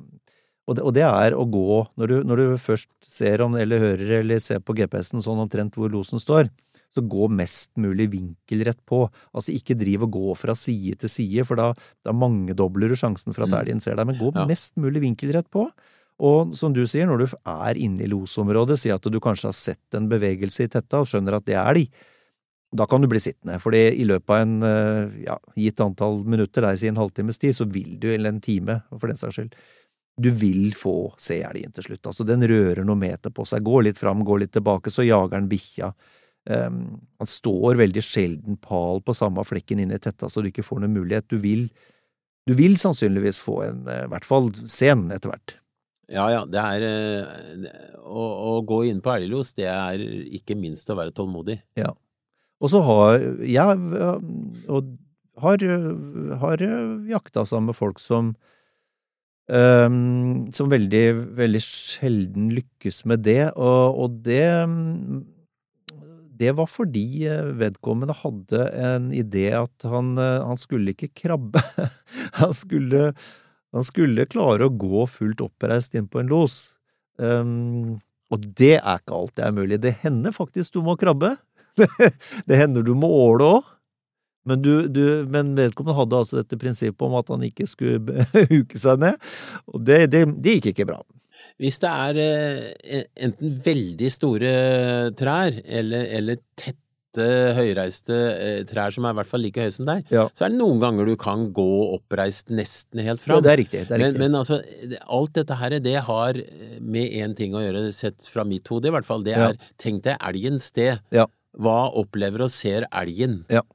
og 0.71 0.77
det, 0.77 0.83
og 0.87 0.95
det, 0.95 1.03
er 1.03 1.35
å 1.35 1.45
gå, 1.51 1.81
når 1.99 2.11
du, 2.11 2.17
når 2.31 2.41
du 2.41 2.59
først 2.63 2.91
ser 3.03 3.43
om, 3.43 3.57
eller 3.59 3.83
hører 3.83 4.21
eller 4.21 4.43
ser 4.43 4.61
på 4.63 4.77
GPS-en 4.79 5.25
sånn 5.25 5.41
omtrent 5.43 5.75
hvor 5.75 5.91
losen 5.91 6.23
står, 6.23 6.47
så 6.91 7.05
gå 7.07 7.29
mest 7.31 7.73
mulig 7.81 8.09
vinkelrett 8.13 8.81
på. 8.89 9.05
Altså 9.31 9.55
ikke 9.55 9.79
driv 9.79 10.09
og 10.09 10.17
gå 10.17 10.35
fra 10.39 10.57
side 10.59 10.99
til 11.05 11.13
side, 11.13 11.47
for 11.47 11.61
da, 11.61 11.71
da 12.07 12.15
mangedobler 12.17 12.91
du 12.91 12.99
sjansen 12.99 13.37
for 13.37 13.47
at 13.47 13.57
elgen 13.63 13.79
mm. 13.79 13.85
ser 13.87 13.99
deg, 13.99 14.11
men 14.11 14.19
gå 14.19 14.33
ja. 14.35 14.47
mest 14.51 14.77
mulig 14.81 15.05
vinkelrett 15.07 15.51
på. 15.55 15.69
Og 16.21 16.55
som 16.59 16.75
du 16.77 16.83
sier, 16.85 17.09
når 17.09 17.23
du 17.23 17.27
er 17.49 17.79
inne 17.81 18.05
i 18.05 18.11
losområdet, 18.11 18.77
si 18.81 18.93
at 18.93 19.07
du 19.07 19.21
kanskje 19.23 19.49
har 19.49 19.57
sett 19.57 19.97
en 19.97 20.11
bevegelse 20.11 20.67
i 20.67 20.73
tetta 20.73 21.01
og 21.01 21.09
skjønner 21.09 21.39
at 21.39 21.47
det 21.49 21.57
er 21.57 21.79
de, 21.79 21.87
da 22.77 22.87
kan 22.87 23.03
du 23.03 23.09
bli 23.11 23.19
sittende, 23.19 23.59
for 23.59 23.75
i 23.75 24.05
løpet 24.07 24.31
av 24.31 24.45
en 24.45 24.63
eh, 24.63 25.17
ja, 25.25 25.37
gitt 25.59 25.81
antall 25.83 26.21
minutter, 26.23 26.63
der 26.63 26.79
si 26.79 26.91
en 26.91 27.01
halvtimes 27.01 27.41
tid, 27.43 27.57
så 27.57 27.67
vil 27.67 27.97
du, 27.99 28.13
eller 28.13 28.31
en 28.31 28.43
time 28.45 28.79
for 28.93 29.11
den 29.11 29.19
saks 29.19 29.41
skyld, 29.41 29.57
du 30.21 30.29
vil 30.37 30.75
få 30.77 30.95
se 31.19 31.41
elgen 31.47 31.73
til 31.75 31.89
slutt. 31.89 32.05
Altså, 32.07 32.27
den 32.29 32.45
rører 32.47 32.85
noen 32.85 33.01
meter 33.01 33.33
på 33.35 33.47
seg, 33.49 33.65
går 33.67 33.89
litt 33.89 33.99
fram, 33.99 34.23
går 34.27 34.45
litt 34.45 34.53
tilbake, 34.55 34.93
så 34.93 35.07
jager 35.07 35.39
den 35.39 35.49
bikkja. 35.51 35.91
Um, 36.51 36.99
han 37.21 37.29
står 37.29 37.79
veldig 37.79 38.03
sjelden 38.03 38.59
pal 38.65 39.03
på 39.07 39.15
samme 39.15 39.45
flekken 39.47 39.83
inne 39.85 39.99
i 39.99 40.03
tetta, 40.03 40.31
så 40.31 40.43
du 40.43 40.51
ikke 40.51 40.67
får 40.67 40.83
noen 40.83 40.97
mulighet. 40.97 41.29
Du 41.31 41.39
vil, 41.39 41.69
du 42.49 42.55
vil 42.59 42.75
sannsynligvis 42.81 43.39
få 43.45 43.61
en, 43.69 43.83
eh, 43.87 44.07
i 44.07 44.11
hvert 44.11 44.27
fall 44.27 44.51
sen, 44.65 45.07
etter 45.15 45.31
hvert. 45.31 45.55
Ja, 46.11 46.27
ja, 46.33 46.41
det 46.51 46.59
er 46.59 46.87
eh, 46.89 47.75
å, 48.03 48.25
å 48.51 48.55
gå 48.67 48.83
inn 48.89 49.03
på 49.05 49.13
elglos, 49.15 49.53
det 49.55 49.69
er 49.71 50.03
ikke 50.41 50.59
minst 50.59 50.91
å 50.91 50.99
være 50.99 51.15
tålmodig. 51.15 51.61
Ja. 51.79 51.93
Og 52.61 52.73
så 52.73 52.83
har 52.85 53.23
jeg 53.47 53.85
og 54.69 54.91
har, 55.41 55.63
har 56.43 56.65
jakta 57.09 57.47
sammen 57.49 57.71
med 57.71 57.79
folk 57.79 58.03
som 58.03 58.35
um, 59.51 60.49
som 60.53 60.71
veldig, 60.73 61.05
veldig 61.39 61.63
sjelden 61.65 62.51
lykkes 62.59 63.05
med 63.11 63.25
det, 63.27 63.53
og, 63.57 64.01
og 64.03 64.19
det 64.27 64.49
det 66.41 66.55
var 66.57 66.69
fordi 66.71 67.27
eh, 67.29 67.53
vedkommende 67.61 68.17
hadde 68.17 68.65
en 68.81 69.11
idé 69.13 69.51
at 69.59 69.87
han, 69.89 70.15
eh, 70.19 70.41
han 70.47 70.61
skulle 70.61 70.95
ikke 70.95 71.13
krabbe. 71.25 71.63
Han 72.41 72.53
skulle, 72.55 73.11
han 73.75 73.85
skulle, 73.85 74.25
klare 74.31 74.67
å 74.67 74.73
gå 74.73 75.03
fullt 75.11 75.43
oppreist 75.45 75.97
inn 75.99 76.07
på 76.09 76.21
en 76.23 76.31
los. 76.31 76.55
Um, 77.19 77.99
og 78.33 78.45
det 78.57 78.77
er 78.79 79.01
ikke 79.01 79.17
alt 79.19 79.35
det 79.37 79.45
er 79.45 79.57
mulig. 79.57 79.81
Det 79.83 79.93
hender 80.05 80.33
faktisk 80.33 80.77
du 80.77 80.81
må 80.87 80.95
krabbe. 81.01 81.35
det 82.49 82.61
hender 82.61 82.87
du 82.87 82.95
må 82.97 83.11
åle 83.27 83.51
òg. 83.59 83.71
Men, 84.51 84.65
du, 84.65 84.75
du, 84.91 85.05
men, 85.31 85.55
vedkommende 85.59 85.99
hadde 85.99 86.21
altså 86.25 86.41
dette 86.41 86.59
prinsippet 86.61 87.07
om 87.07 87.17
at 87.21 87.31
han 87.33 87.47
ikke 87.47 87.69
skulle 87.71 88.27
huke 88.55 88.81
seg 88.81 89.01
ned, 89.03 89.33
og 89.71 89.83
det, 89.87 90.05
det, 90.13 90.27
det 90.43 90.59
gikk 90.59 90.73
ikke 90.75 90.91
bra. 90.93 91.01
Hvis 91.61 91.81
det 91.83 91.89
er 91.93 92.21
eh, 92.21 93.09
enten 93.27 93.59
veldig 93.65 94.13
store 94.13 94.53
trær 95.19 95.59
eller, 95.65 96.07
eller 96.17 96.39
tette, 96.57 96.79
høyreiste 97.57 98.17
eh, 98.17 98.61
trær 98.71 98.95
som 98.95 99.05
er 99.05 99.13
i 99.13 99.19
hvert 99.19 99.29
fall 99.29 99.43
like 99.45 99.61
høye 99.61 99.75
som 99.75 99.89
deg, 99.89 100.07
ja. 100.15 100.25
så 100.33 100.47
er 100.47 100.55
det 100.55 100.61
noen 100.61 100.81
ganger 100.81 101.11
du 101.11 101.17
kan 101.21 101.49
gå 101.53 101.67
oppreist 101.97 102.53
nesten 102.55 103.03
helt 103.05 103.21
fram. 103.21 103.41
Ja, 103.41 103.45
det 103.45 103.53
er 103.53 103.61
riktig. 103.61 103.83
Det 103.89 103.97
er 103.97 104.03
riktig. 104.05 104.23
Men, 104.23 104.31
men, 104.31 104.39
altså, 104.41 104.61
alt 105.19 105.35
dette 105.37 105.59
her, 105.61 105.77
det 105.85 105.97
har 106.07 106.41
med 106.81 107.19
én 107.21 107.37
ting 107.37 107.57
å 107.59 107.65
gjøre, 107.65 107.91
sett 107.97 108.31
fra 108.31 108.47
mitt 108.49 108.71
hode 108.73 108.89
i 108.89 108.95
hvert 108.95 109.09
fall. 109.09 109.27
Det 109.27 109.37
er, 109.37 109.59
ja. 109.59 109.75
tenk 109.83 110.07
deg 110.07 110.17
elgens 110.31 110.71
sted. 110.73 111.03
Ja. 111.13 111.29
Hva 111.61 111.91
opplever 111.99 112.47
og 112.47 112.53
ser 112.55 112.87
elgen? 112.89 113.43
Ja. 113.53 113.67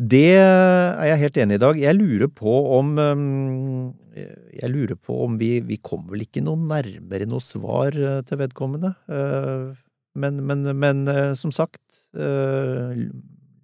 Det 0.00 0.32
er 0.32 1.10
jeg 1.10 1.20
helt 1.26 1.38
enig 1.42 1.56
i 1.56 1.58
i 1.58 1.60
dag. 1.60 1.78
Jeg 1.80 1.96
lurer 1.98 2.30
på 2.32 2.54
om 2.78 2.94
Jeg 2.96 4.72
lurer 4.72 4.96
på 4.96 5.18
om 5.26 5.36
vi, 5.40 5.58
vi 5.60 5.76
kommer 5.76 6.14
vel 6.14 6.24
ikke 6.24 6.42
noe 6.44 6.56
nærmere 6.56 7.28
noe 7.28 7.44
svar 7.44 7.94
eh, 7.94 8.22
til 8.26 8.40
vedkommende. 8.40 8.94
Eh, 9.08 9.76
men, 10.20 10.40
men, 10.44 10.64
men 10.76 11.04
eh, 11.08 11.34
som 11.38 11.52
sagt 11.52 12.00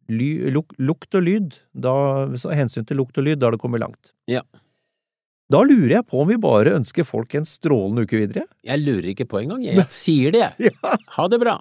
ly, 0.06 0.28
luk, 0.54 0.76
Lukt 0.78 1.16
og 1.18 1.24
lyd. 1.24 1.58
Da, 1.72 1.96
hensyn 2.52 2.86
til 2.86 3.00
lukt 3.00 3.18
og 3.18 3.26
lyd, 3.26 3.40
da 3.40 3.48
har 3.48 3.56
det 3.56 3.62
kommet 3.64 3.82
langt. 3.82 4.12
Ja. 4.30 4.44
Da 5.52 5.62
lurer 5.62 6.00
jeg 6.00 6.08
på 6.10 6.20
om 6.22 6.28
vi 6.30 6.40
bare 6.42 6.74
ønsker 6.76 7.06
folk 7.06 7.34
en 7.38 7.46
strålende 7.46 8.06
uke 8.06 8.18
videre? 8.24 8.44
Jeg 8.66 8.82
lurer 8.82 9.12
ikke 9.14 9.28
på 9.30 9.44
engang. 9.44 9.64
Jeg 9.66 9.88
sier 9.88 10.34
det, 10.36 10.44
jeg. 10.44 10.74
Ja. 10.82 10.98
Ha 11.16 11.30
det 11.32 11.40
bra. 11.42 11.60